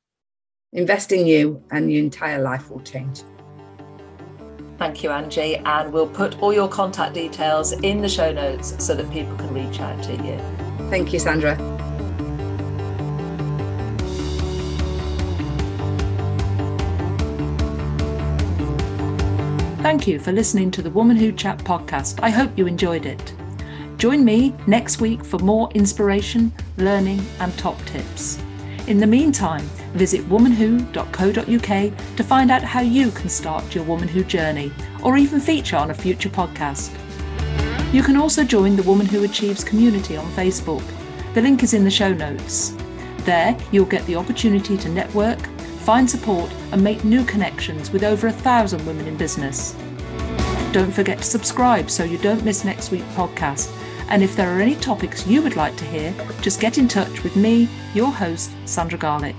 Invest 0.72 1.11
in 1.11 1.26
you, 1.26 1.61
and 1.72 1.92
your 1.92 2.04
entire 2.04 2.40
life 2.40 2.70
will 2.70 2.82
change. 2.82 3.22
Thank 4.78 5.02
you, 5.02 5.10
Angie. 5.10 5.56
And 5.56 5.92
we'll 5.92 6.08
put 6.08 6.40
all 6.42 6.52
your 6.52 6.68
contact 6.68 7.14
details 7.14 7.72
in 7.72 8.02
the 8.02 8.08
show 8.08 8.32
notes 8.32 8.74
so 8.84 8.94
that 8.94 9.10
people 9.10 9.36
can 9.36 9.52
reach 9.54 9.80
out 9.80 10.02
to 10.04 10.12
you. 10.12 10.38
Thank 10.90 11.12
you, 11.12 11.18
Sandra. 11.18 11.56
Thank 19.82 20.08
you 20.08 20.18
for 20.18 20.32
listening 20.32 20.72
to 20.72 20.82
the 20.82 20.90
Woman 20.90 21.16
Who 21.16 21.32
Chat 21.32 21.58
podcast. 21.58 22.18
I 22.20 22.28
hope 22.28 22.50
you 22.58 22.66
enjoyed 22.66 23.06
it. 23.06 23.34
Join 23.98 24.24
me 24.24 24.52
next 24.66 25.00
week 25.00 25.24
for 25.24 25.38
more 25.38 25.70
inspiration, 25.74 26.52
learning, 26.76 27.24
and 27.40 27.56
top 27.56 27.80
tips. 27.86 28.38
In 28.87 29.01
the 29.01 29.07
meantime, 29.07 29.64
visit 29.94 30.20
womanwho.co.uk 30.29 32.16
to 32.16 32.25
find 32.25 32.51
out 32.53 32.62
how 32.62 32.81
you 32.81 33.11
can 33.11 33.29
start 33.29 33.75
your 33.75 33.83
Woman 33.83 34.07
Who 34.07 34.22
journey 34.22 34.70
or 35.03 35.16
even 35.16 35.40
feature 35.40 35.77
on 35.77 35.90
a 35.90 35.94
future 35.94 36.29
podcast. 36.29 36.96
You 37.92 38.05
can 38.05 38.16
also 38.16 38.44
join 38.44 38.77
the 38.77 38.85
Woman 38.85 39.07
Who 39.07 39.25
Achieves 39.25 39.64
community 39.64 40.16
on 40.16 40.31
Facebook. 40.33 40.85
The 41.35 41.42
link 41.42 41.64
is 41.64 41.75
in 41.75 41.83
the 41.83 41.90
show 41.90 42.12
notes. 42.12 42.77
There, 43.25 43.59
you'll 43.72 43.87
get 43.87 44.07
the 44.07 44.14
opportunity 44.14 44.77
to 44.77 44.88
network, 44.88 45.40
find 45.81 46.09
support, 46.09 46.53
and 46.70 46.83
make 46.83 47.03
new 47.05 47.25
connections 47.25 47.90
with 47.90 48.05
over 48.05 48.29
a 48.29 48.33
thousand 48.33 48.87
women 48.87 49.09
in 49.09 49.16
business. 49.16 49.75
Don't 50.70 50.92
forget 50.92 51.18
to 51.18 51.25
subscribe 51.25 51.90
so 51.90 52.05
you 52.05 52.18
don't 52.18 52.44
miss 52.44 52.64
next 52.64 52.92
week's 52.92 53.12
podcast. 53.14 53.68
And 54.08 54.22
if 54.22 54.36
there 54.36 54.56
are 54.56 54.60
any 54.60 54.76
topics 54.76 55.26
you 55.26 55.42
would 55.42 55.56
like 55.56 55.76
to 55.76 55.84
hear, 55.84 56.14
just 56.40 56.60
get 56.60 56.78
in 56.78 56.88
touch 56.88 57.22
with 57.22 57.36
me, 57.36 57.68
your 57.94 58.12
host, 58.12 58.50
Sandra 58.64 58.98
Garlick. 58.98 59.36